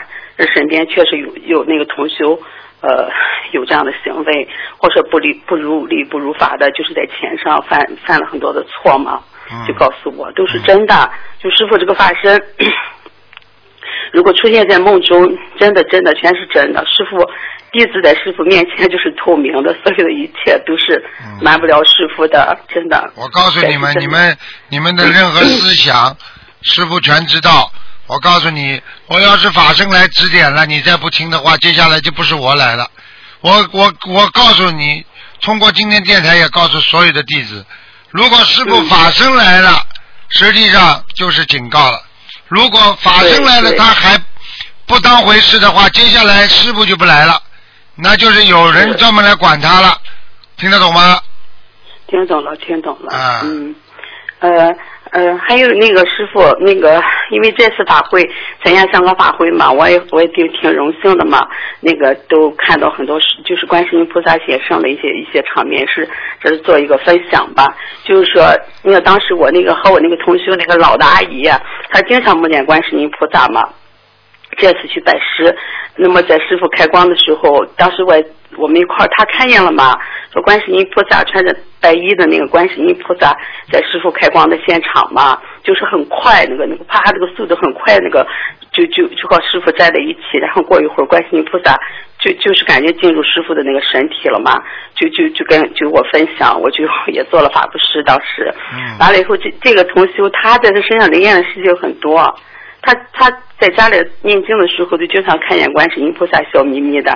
[0.55, 2.23] 身边确实有有那个同学，
[2.83, 3.09] 呃，
[3.53, 4.47] 有这样的行为，
[4.77, 9.23] 或者不理不如理不如法的，就是在钱上犯犯了很多的错嘛，
[9.66, 12.39] 就告诉我都是真的，就师傅这个法身，
[14.13, 15.27] 如果出现在梦中，
[15.59, 17.19] 真的真的全是真的，师傅。
[17.73, 21.01] 弟子在师傅面前就是透明的， 所有的一切都是
[21.41, 23.13] 瞒不了师傅的，真的。
[23.15, 24.37] 我告诉你们，你们
[24.71, 26.17] 你们的任何思想，
[26.63, 27.73] 师傅全知道。
[28.09, 32.91] 我告诉你，我要是法身来指点了，你再不听的话，接下来就不是我来了。
[33.41, 35.07] 我我我告诉你，
[35.41, 37.65] 通过今天电台也告诉所有的弟子，
[38.11, 39.81] 如果师傅法身来了，
[40.31, 42.03] 实际上就是警告了。
[42.51, 44.21] 如果法身来了，他还
[44.87, 47.41] 不当回事的话，接下来师傅就不来了。
[47.95, 49.97] 那就是有人专门来管他了，
[50.57, 51.21] 听得懂吗？
[52.09, 53.17] 听懂了，听懂了。
[53.17, 53.41] 啊。
[53.45, 53.75] 嗯，
[54.41, 54.75] 呃
[55.11, 58.23] 呃，还有那个师傅，那个因为这次法会
[58.63, 61.49] 参加香港法会嘛，我也我也挺挺荣幸的嘛。
[61.81, 66.09] 那个都看到很多就是观世音菩萨写生的一些一些场面，是
[66.41, 67.77] 这是做一个分享吧。
[68.05, 68.45] 就是说，
[68.85, 71.45] 那个当时我那个和我那个同学那个老的阿姨，
[71.91, 73.69] 她经常梦见观世音菩萨嘛。
[74.57, 75.57] 这次去拜师，
[75.97, 78.15] 那么在师傅开光的时候，当时我
[78.57, 79.99] 我们一块儿，他看见了嘛？
[80.33, 83.37] 说观世音菩萨穿着白衣的那个观世音菩萨
[83.71, 88.27] 在师傅开光的现场嘛，就是很快那个那个啪，那个速度很快，那个
[88.73, 91.79] 就就就和师傅站在一起，然后过一会儿观世音菩萨
[92.19, 94.63] 就就是感觉进入师傅的那个身体了嘛，
[94.95, 98.53] 就就就跟就我分享，我就也做了法布施，当时，
[98.99, 102.35] 完了以后这这个同修他在他身上灵验的事情很多。
[102.83, 107.13] 他他在家里念经的时候，就经常看见观世音菩萨笑眯眯的，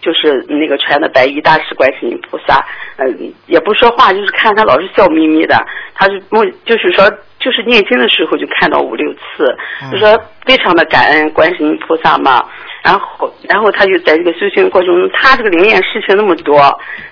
[0.00, 2.64] 就是那个穿的白衣大师观世音菩萨，
[2.96, 5.56] 嗯，也不说话，就是看他老是笑眯眯的。
[5.94, 9.56] 他就目，就是说，就是念经的时候就看到五六次，
[9.90, 12.44] 就说非常的感恩观世音菩萨嘛。
[12.84, 16.60] 然后，然后他就在这个修行过程中，他这个灵验事情那么多，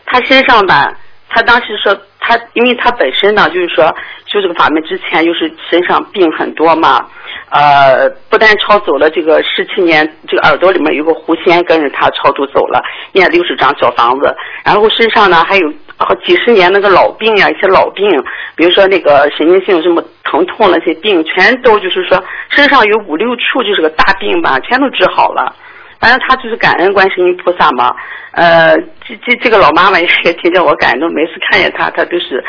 [0.04, 0.96] 他身上吧，
[1.28, 1.92] 他当时说
[2.26, 3.84] 他，因为他本身呢，就是说
[4.26, 7.06] 修这个法门之前，就是身上病很多嘛。
[7.50, 18.10] 呃，不但超走了这个十七年，这个耳朵里面有个狐仙跟着他超度走了，念六十张小房子，然后身上呢还有好几十年那个老病呀，一些老病，
[18.56, 25.54] 比如说那个神经性什么疼痛那些病，全都就是说身上有五六处就是个大病吧，全都治好了。
[25.98, 27.94] 反正他就是感恩观世音菩萨嘛，
[28.32, 28.76] 呃，
[29.06, 32.44] 这这这个老妈妈也挺叫我感动，每次看见他，他都是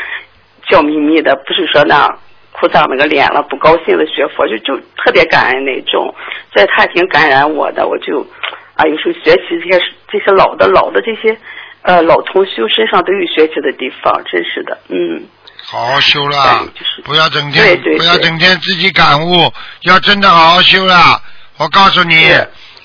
[0.68, 2.08] 笑眯眯的，不是说那。
[2.50, 6.12] 哭丧那个脸了，不高兴的学佛，就就特别感恩那种，
[6.52, 8.26] 所以他挺感染我的，我就
[8.74, 9.80] 啊有时候学习这些
[10.10, 11.38] 这些老的老的这些
[11.82, 15.22] 呃老同修身上都有学习的地方，真是的，嗯。
[15.70, 16.64] 好好修啦，
[17.04, 21.22] 不要整天对对不要整天自己感悟，要真的好好修啦。
[21.58, 22.14] 我告诉你，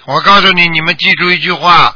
[0.06, 1.96] 我告诉你，你们记住一句话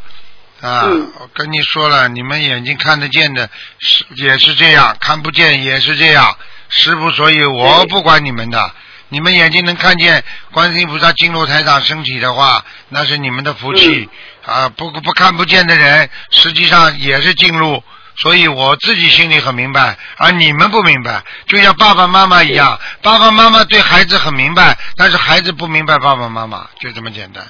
[0.62, 0.84] 啊，
[1.20, 3.50] 我跟你说了，你们眼睛看得见的
[3.80, 6.38] 是也是这样，看不见也是这样。
[6.70, 8.72] 师傅，所以我不管你们的，
[9.10, 14.10] 你们眼睛能看见观世音菩萨进入台长身体的话，那是你们的福气
[14.46, 14.70] 啊！
[14.70, 17.84] 不不看不见的人，实际上也是进入，
[18.18, 27.46] 所以我自己心里很明白，而你们不明白，就像爸爸妈妈一样，爸爸妈妈对孩子很明白，但是孩子不明白爸爸妈妈，就这么简单。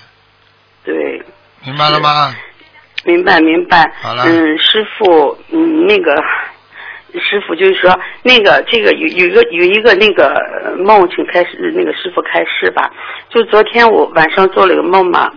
[0.93, 1.21] 对。
[1.65, 2.33] 明白了吗？
[3.03, 3.91] 明白明白。
[4.01, 4.23] 好了。
[4.25, 6.15] 嗯，师傅，嗯，那个。
[7.19, 12.91] 师傅就是说，那个这个有有一个有一个那个梦，请开始那个师傅开示吧。
[13.29, 15.31] 就昨天我晚上做了一个梦嘛，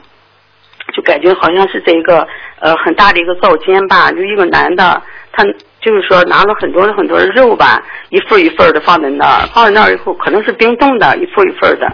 [0.92, 2.26] 就感觉好像是在一个
[2.58, 5.00] 呃很大的一个灶间吧，就一个男的，
[5.32, 5.42] 他
[5.80, 11.86] 就是说拿了很多很多的肉吧，一份一份的放在那儿，放在那儿以后可能是冰冻的，一份一份的。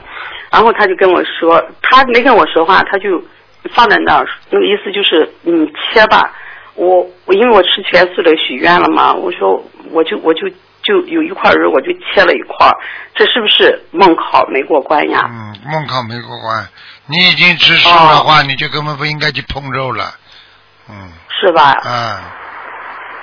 [0.50, 3.22] 然后他就跟我说，他没跟我说话，他就
[3.68, 6.32] 放在那儿，那个意思就是你切吧。
[6.74, 10.48] 我我因为我吃全素的许愿了嘛，我说我就我就
[10.82, 12.70] 就有一块肉，我就切了一块，
[13.14, 15.22] 这是不是梦考没过关呀？
[15.26, 16.68] 嗯，梦考没过关，
[17.06, 20.04] 你已经吃素的话，你就根本不应该去碰肉了。
[20.90, 21.10] 嗯。
[21.40, 21.72] 是吧？
[21.84, 22.20] 嗯。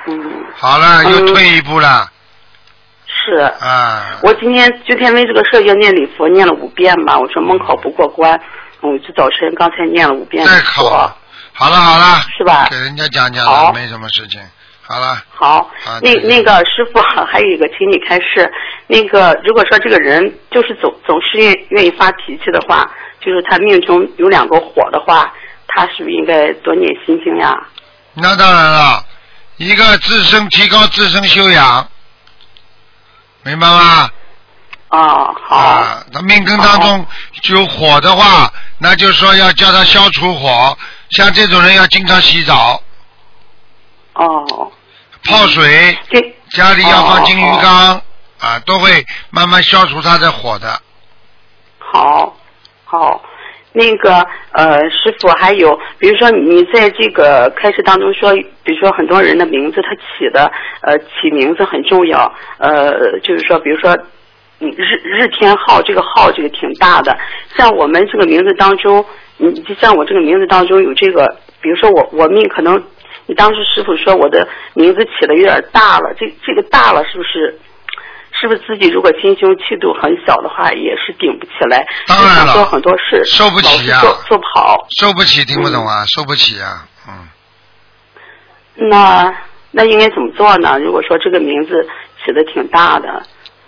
[0.07, 0.45] 嗯。
[0.55, 2.09] 好了，又嗯退一步了。
[3.05, 3.35] 是。
[3.59, 4.19] 啊。
[4.23, 7.17] 我今天就天为这个事儿要念礼佛，念了五遍吧。
[7.19, 8.39] 我说梦考不过关，
[8.83, 11.11] 我就早晨刚才念了五遍礼再考佛。
[11.53, 12.67] 好了好了，是吧？
[12.69, 14.41] 给人家讲讲了，没什么事情。
[14.81, 15.23] 好了。
[15.33, 18.51] 好，啊那那个师傅 还有一个，请你开示。
[18.87, 22.89] 那个如果说这个人就是总总是愿愿意发脾气的话，
[23.21, 25.33] 就是他命中有两个火的话，
[25.67, 27.55] 他是不是应该多念心经呀？
[28.15, 29.05] 那当然了，
[29.57, 31.87] 一个自身提高自身修养，
[33.43, 34.09] 明白吗？
[34.97, 35.55] 啊，好。
[35.55, 37.05] 啊，他命根当中
[37.49, 40.77] 有火的话，那就是说要叫他消除火。
[41.09, 42.81] 像这种人要经常洗澡、
[44.13, 44.71] 哦，
[45.25, 45.97] 泡水，
[46.51, 48.01] 家里要放金鱼缸
[48.39, 50.79] 啊，都会慢慢消除他的火的。
[51.79, 52.35] 好，
[52.83, 53.21] 好，
[53.71, 58.33] 那个呃，师傅还有，比如说你在这个开始当中说，
[58.63, 63.97] 比如说很多人的名字他起的呃起名字很重要，呃，就是说比如说。
[64.63, 67.17] 嗯日日天浩这个浩这个挺大的，
[67.57, 69.05] 像我们这个名字当中，
[69.37, 72.81] 你就像我这个名字当中有这个，比如说我我命可能，
[73.25, 77.59] 你当时师傅说我的名字起的有点大了，这这个大了是不是？
[78.35, 81.85] 是不是自己如果心胸气度很小的话，也是顶不起来？
[82.07, 84.75] 当然了做很多事，受不起呀、老是做做不好。
[84.99, 87.29] 受不起，听不懂啊，受不起啊，嗯。
[88.89, 89.31] 那
[89.69, 90.79] 那应该怎么做呢？
[90.79, 91.87] 如果说这个名字
[92.25, 93.21] 起的挺大的，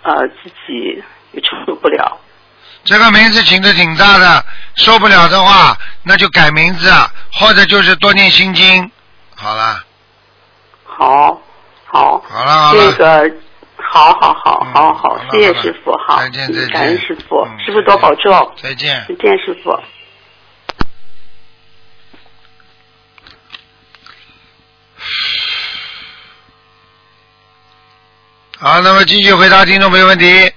[0.06, 1.02] 呃，自己
[1.32, 2.20] 也承受不了。
[2.84, 4.44] 这个名字起的挺大的，
[4.76, 6.88] 受不了的话，那就改名字，
[7.32, 8.88] 或者就是多念心经。
[9.34, 9.82] 好了，
[10.84, 11.40] 好，
[11.84, 13.34] 好，好了，好这，个，
[13.76, 19.04] 好好好好好，谢谢师傅，好，再见再见感恩师傅，嗯师傅多保重，再见。
[19.08, 19.76] 再见师傅。
[28.58, 30.52] 好，那么继续回答听众朋友问题。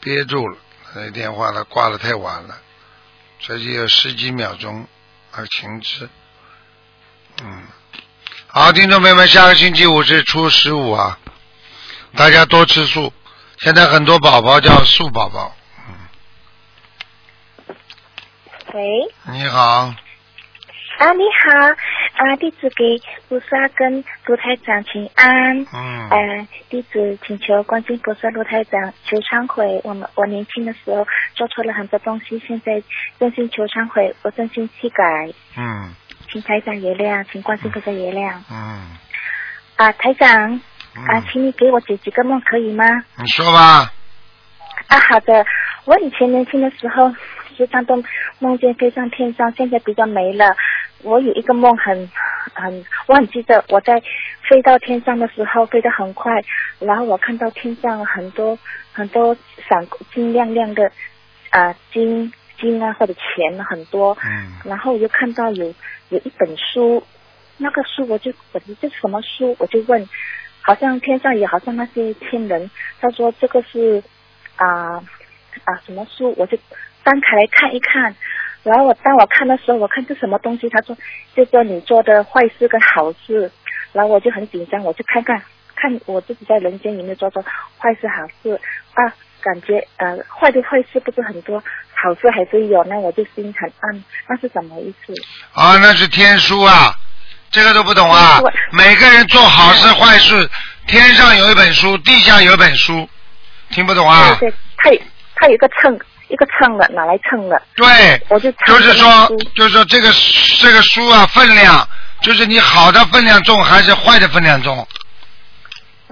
[0.00, 0.58] 憋住了，
[0.94, 2.58] 那电话他挂的太晚了，
[3.40, 4.86] 这就有十几秒钟，
[5.32, 6.06] 啊，停止。
[7.42, 7.62] 嗯，
[8.48, 11.18] 好，听众朋友们，下个星期五是初十五啊，
[12.14, 13.10] 大家多吃素。
[13.58, 15.56] 现在很多宝宝叫素宝宝。
[15.88, 17.74] 嗯
[18.74, 18.82] 喂，
[19.32, 19.94] 你好，
[20.98, 25.60] 啊，你好，啊，弟子给菩萨跟卢台长请安。
[25.72, 32.82] 嗯呃，弟子请求观世音菩萨、卢台长求忏悔，我们我年轻的时候做错了很多东西，现在
[33.18, 35.04] 真心求忏悔，我真心去改，
[35.58, 35.94] 嗯
[36.30, 38.32] 请台长原谅，请观世音菩萨原谅。
[38.50, 38.96] 嗯，
[39.76, 40.60] 啊，台长，
[41.08, 42.84] 啊，请你给我解几个梦可以吗？
[43.18, 43.92] 你说吧。
[44.88, 45.44] 啊，好的。
[45.84, 47.14] 我以前年轻的时候，
[47.56, 48.02] 时常都
[48.38, 50.54] 梦见飞上天上，现在比较没了。
[51.02, 52.10] 我有一个梦很
[52.54, 54.02] 很，我很记得我在
[54.48, 56.42] 飞到天上的时候飞得很快，
[56.80, 58.58] 然后我看到天上很多
[58.92, 59.36] 很多
[59.68, 60.90] 闪金亮亮的
[61.50, 65.72] 啊、金金啊或者钱很多，嗯然后我就看到有
[66.08, 67.02] 有一本书，
[67.58, 69.54] 那个书我就我说这是什么书？
[69.58, 70.08] 我就问，
[70.62, 74.02] 好像天上也好像那些天人，他说这个是
[74.56, 75.04] 啊
[75.64, 76.34] 啊什么书？
[76.36, 76.58] 我就
[77.06, 78.12] 翻开来看一看，
[78.64, 80.68] 然后我当我看的时候，我看这什么东西？
[80.68, 80.96] 他说
[81.36, 83.48] 就说你做的坏事跟好事，
[83.92, 85.40] 然后我就很紧张，我就看看
[85.76, 87.40] 看我自己在人间有没有做做
[87.78, 88.60] 坏事好事
[88.94, 89.06] 啊，
[89.40, 91.62] 感觉呃坏的坏事不是很多，
[91.94, 95.14] 好事还是有，那我就心很暗，那是什么意思？
[95.52, 96.92] 啊，那是天书啊，
[97.52, 98.40] 这个都不懂啊。
[98.72, 100.50] 每个人做好事坏事，
[100.88, 103.08] 天上有一本书，地下有一本书，
[103.70, 104.36] 听不懂啊？
[104.40, 105.00] 对对，他有
[105.36, 105.98] 他有一个秤，
[106.28, 107.60] 一个秤的，拿来称的。
[107.74, 107.86] 对，
[108.28, 110.10] 我就就是说，就是说这个
[110.60, 111.88] 这个书啊，分量
[112.20, 114.86] 就是你好的分量重还是坏的分量重，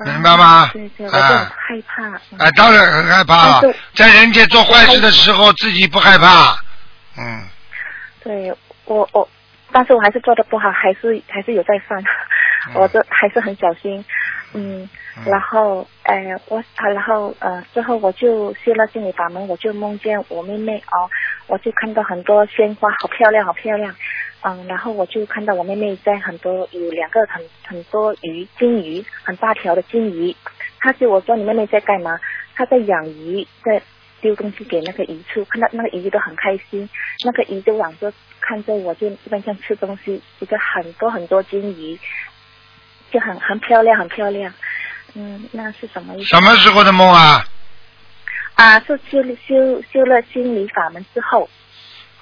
[0.05, 0.71] 明白吗？
[0.73, 2.07] 对对，我就害怕。
[2.31, 6.57] 嗯哎，当然很害怕了，在人间做坏事的时候自己不害怕，
[7.17, 7.43] 嗯，
[8.23, 8.53] 对
[8.85, 9.29] 我我，
[9.73, 12.03] 但是我还是做的不好，还是还是有在犯，
[12.75, 14.05] 我这还是很小心，
[14.55, 14.89] 嗯，
[15.27, 21.11] 然后呃我他然后呃之后我就谢了心理法门，我就梦见我妹妹哦，
[21.49, 23.95] 我就看到很多鲜花，好漂亮，好漂亮。
[24.43, 30.37] 嗯，然后我就看到我妹妹在很多有两个很很多鱼金鱼，很大条的金鱼。
[30.79, 32.21] 她就我说你妹妹在干嘛？
[32.55, 33.81] 她在养鱼，在
[34.21, 36.89] 丢东西给那个鱼吃，看到那个鱼都很开心，
[37.25, 41.99] 那个鱼就往着看着我，就一般像吃东西，一个很多很多金鱼，
[43.15, 44.53] 就很很漂亮，很漂亮。
[45.15, 46.29] 嗯，那是什么意思？
[46.29, 47.45] 什么时候的梦啊？
[48.57, 51.49] 啊，是修了修修了心理法门之后。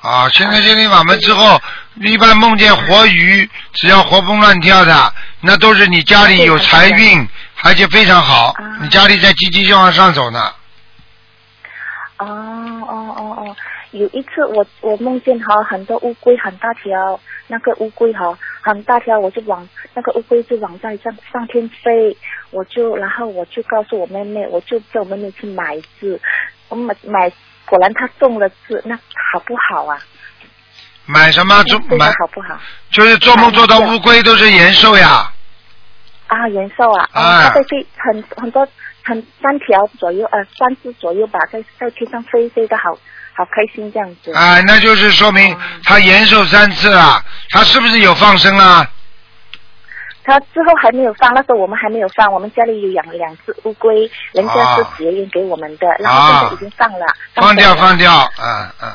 [0.03, 1.59] 啊，现在心理法门之后，
[2.01, 7.27] 一般梦见活鱼，只要活蹦乱跳的，那都是你家里有财运，
[7.63, 10.53] 而且非常好，你家里在积极向往上走呢。
[12.19, 13.57] 哦哦哦哦，
[13.93, 22.17] 有一次我我梦见哈很多乌龟很大条，那个乌龟哈很大条，我就往那个乌龟就往在上上天飞，
[22.51, 26.19] 我就然后我就告诉我妹妹，我就叫我妹妹去买字，
[26.69, 27.31] 我买买，
[27.67, 28.97] 果然她中了字，那
[29.33, 29.99] 好不好啊？
[31.05, 32.57] 买什么做买好不好？
[32.93, 35.33] 就是做梦做到乌龟都是延寿呀。
[36.29, 38.67] 啊，延寿啊，哦啊它在飞很很多
[39.03, 42.97] 很三条左右呃三只左右吧，在在天上飞飞的好
[43.35, 44.33] 好开心这样子。
[44.35, 48.89] 啊，那就是说明他延寿三次了，他是不是有放生啊？
[50.25, 57.07] 他之后还没有放，那时候我们还没有放，我们家里有养两只乌龟，人家是结缘给我们的，然后现在已经放了。
[57.07, 58.91] 啊放掉放掉，嗯嗯，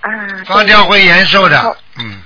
[0.00, 2.22] 啊，放掉会延寿的，嗯。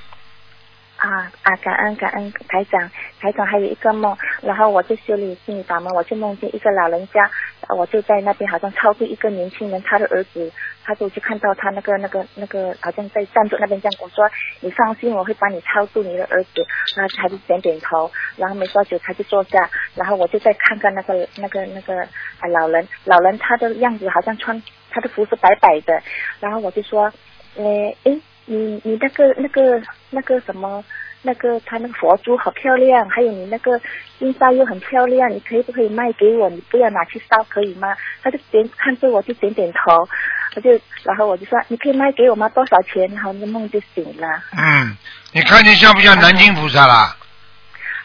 [0.96, 1.54] 啊啊！
[1.62, 2.90] 感恩感恩台长，
[3.20, 7.30] 台长还有一个梦，然后我就修理心理法门，我就梦见一个老人家，
[7.68, 10.50] 呃我就在那边好像超度一个年轻人，他的儿子，
[10.86, 14.24] 他就去看到他那个那个那个好像在站住那边这样，我说
[14.60, 16.64] 你放心，我会帮你超度你的儿子，
[16.96, 22.00] 然后他就点点头，然后没多久他就坐下，然后我就再看看那个那个那个
[22.38, 26.00] 啊老人，老人他的样子好像穿他的服是白白的，
[26.38, 27.12] 然后我就说，
[27.56, 27.64] 呃，
[28.04, 30.84] 诶，你你那个那个那个什么，
[31.26, 33.78] 那个他那个佛珠好漂亮，还有你那个
[34.18, 36.48] 金沙又很漂亮，你可以不可以卖给我？
[36.48, 37.88] 你不要拿去烧可以吗？
[38.22, 40.08] 他就点看着我就点点头，
[40.54, 40.70] 我就
[41.02, 42.48] 然后我就说你可以卖给我吗？
[42.50, 43.06] 多少钱？
[43.12, 44.96] 然后那梦就醒了，嗯，
[45.32, 47.16] 你看见像不像南京菩萨啦？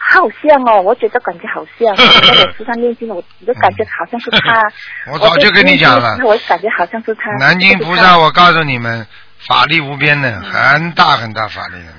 [0.03, 2.03] 好像哦，我觉得感觉好像， 在
[2.43, 4.61] 我时常念经，我我就感觉好像是他。
[5.13, 7.31] 我早就跟你讲了我感觉好像是他。
[7.39, 9.07] 南京菩萨，我告诉你们，
[9.47, 11.93] 法力无边的，很大很大法力的，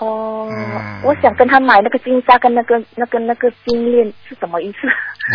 [0.00, 0.06] 嗯。
[0.06, 0.48] 哦，
[1.02, 4.88] 我想跟他买那个金沙跟那个那个那个金链是什么意思？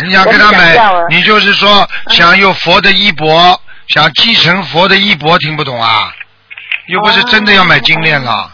[0.04, 0.76] 你想跟他买
[1.08, 6.12] 你就是说想有佛的衣钵，想继承佛的衣钵，听不懂啊？
[6.86, 8.50] 又不是真的要买金链了，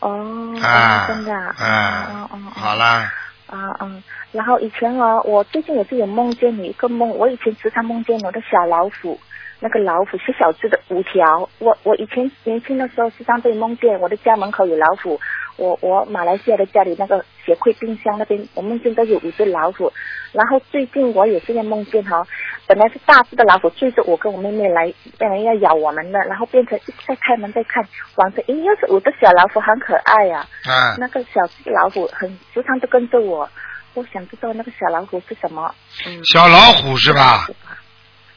[0.00, 2.52] 哦，啊真的啊，啊哦哦哦。
[2.54, 3.10] 好啦，
[3.46, 9.18] 啊嗯，然后以前啊，我最近也是有梦见你一个梦，我以前时常梦见我的小老虎，
[9.60, 15.18] 那个老虎是小只的五条，我我以前年轻的时候时常被梦见我的家门口有老虎，
[15.56, 19.90] 我我马来西亚的家里那个鞋柜冰箱那边，我梦见都有五只老虎，
[20.32, 22.22] 然后最近我也是在梦见哈、
[22.66, 27.82] 本来是大只的老虎追着我跟我妹妹来，本来要咬我们的，然后变成一直在开门在看，
[28.16, 33.48] 往着，咦，又是五只小老虎，很可爱呀、啊，那个小老虎很时常都跟着我，
[33.94, 35.74] 我想知道那个小老虎是什么。
[36.06, 37.46] 嗯，小老虎是吧？
[37.48, 37.54] 嗯，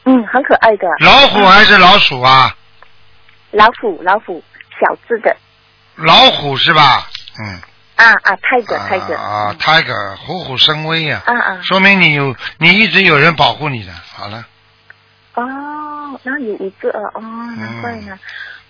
[0.04, 0.86] 很可爱的。
[1.00, 2.54] 老虎还是老鼠啊？
[3.50, 4.42] 老虎，老虎，
[4.80, 5.36] 小只的。
[5.96, 7.06] 老虎是吧？
[7.38, 7.60] 嗯。
[7.96, 9.14] 啊啊，泰戈，泰戈。
[9.14, 11.58] 啊，Tiger，虎虎生威呀、啊啊。
[11.62, 13.92] 说明你有，你一直有人保护你的。
[14.14, 14.46] 好了，
[15.34, 17.20] 哦，然后有一个哦，哦，
[17.58, 18.18] 难怪呢。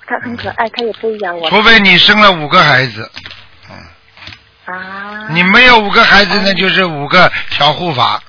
[0.05, 1.49] 它很可爱，它也不会咬我。
[1.49, 3.09] 除非你生了五个孩子，
[3.71, 5.29] 嗯啊。
[5.31, 8.21] 你没有五个孩子，那就是五个小护法。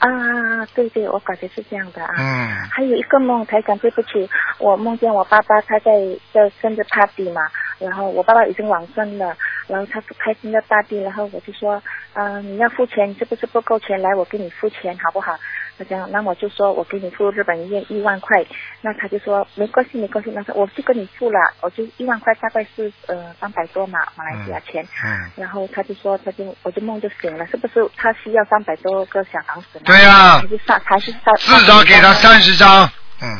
[0.00, 2.14] 啊，对对，我感觉是这样的啊。
[2.18, 2.68] 嗯。
[2.72, 4.28] 还有一个梦，台长，对不起，
[4.58, 5.92] 我梦见我爸爸他在
[6.32, 7.42] 在生着 party 嘛，
[7.78, 9.36] 然后我爸爸已经往生了，
[9.70, 11.82] 然后他不开心的 party，然后我就说，
[12.14, 14.00] 嗯、你要付钱，你是不是不够钱？
[14.02, 15.38] 来，我给你付钱，好不好？
[15.78, 18.44] 他这样，那我就说我给你付日本医院一万块，
[18.82, 25.30] 那他就说没关系没关系，那说我就跟你付了，我就一万块大概是呃三百多嘛马来西亚钱，嗯。
[25.36, 29.80] 然后他就说他就我就梦就醒了，是不是他需要三百多个小房子？
[29.84, 32.90] 对呀还是上还是上至少给他三十张。
[33.22, 33.38] 嗯。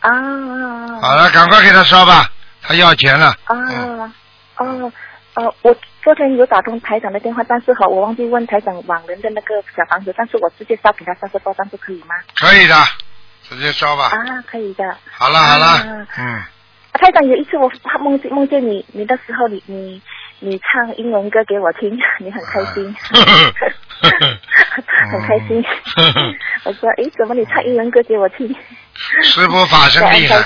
[0.00, 1.00] 啊。
[1.02, 2.30] 好了，赶快给他刷吧，
[2.62, 3.34] 他要钱了。
[3.44, 4.14] 啊
[4.56, 4.92] 哦
[5.38, 5.72] 哦，我
[6.02, 12.16] 昨天有打通台长的电话，但是哈，我忘记问台长网人的那个小房子，但是我直接烧给他三十多张就可以吗？
[12.40, 12.74] 可以的，
[13.48, 14.06] 直接烧吧。
[14.06, 14.96] 啊，可以的。
[15.12, 16.42] 好了好了啊，嗯，
[16.94, 17.70] 台长有一次我
[18.00, 20.02] 梦见梦见你，你的时候你你
[20.40, 22.92] 你唱英文歌给我听，你很开心，
[25.12, 25.64] 很开心。
[26.64, 28.52] 我说，诶，怎么你唱英文歌给我听？
[29.22, 30.36] 师傅法身厉害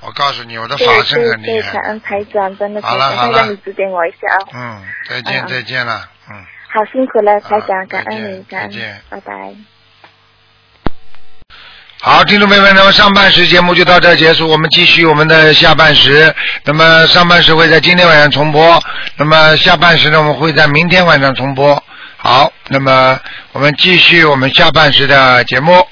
[0.00, 1.82] 我告诉你，我的法身很厉害感。
[1.84, 4.38] 恩台长，真的是，好了好了你指点我一下啊。
[4.52, 6.36] 嗯，再见再见了，嗯。
[6.68, 9.32] 好辛苦了，台长，感恩你，感恩，拜拜。
[12.02, 16.34] 好，听众朋友们，那么上半时节目就到这儿结束，我们继续我们的下半时。
[16.64, 18.78] 那么上半时会在今天晚上重播，
[19.16, 21.82] 那么下半时呢，我们会在明天晚上重播。
[22.18, 23.18] 好，那么
[23.52, 25.86] 我们继续我们下半时的节目。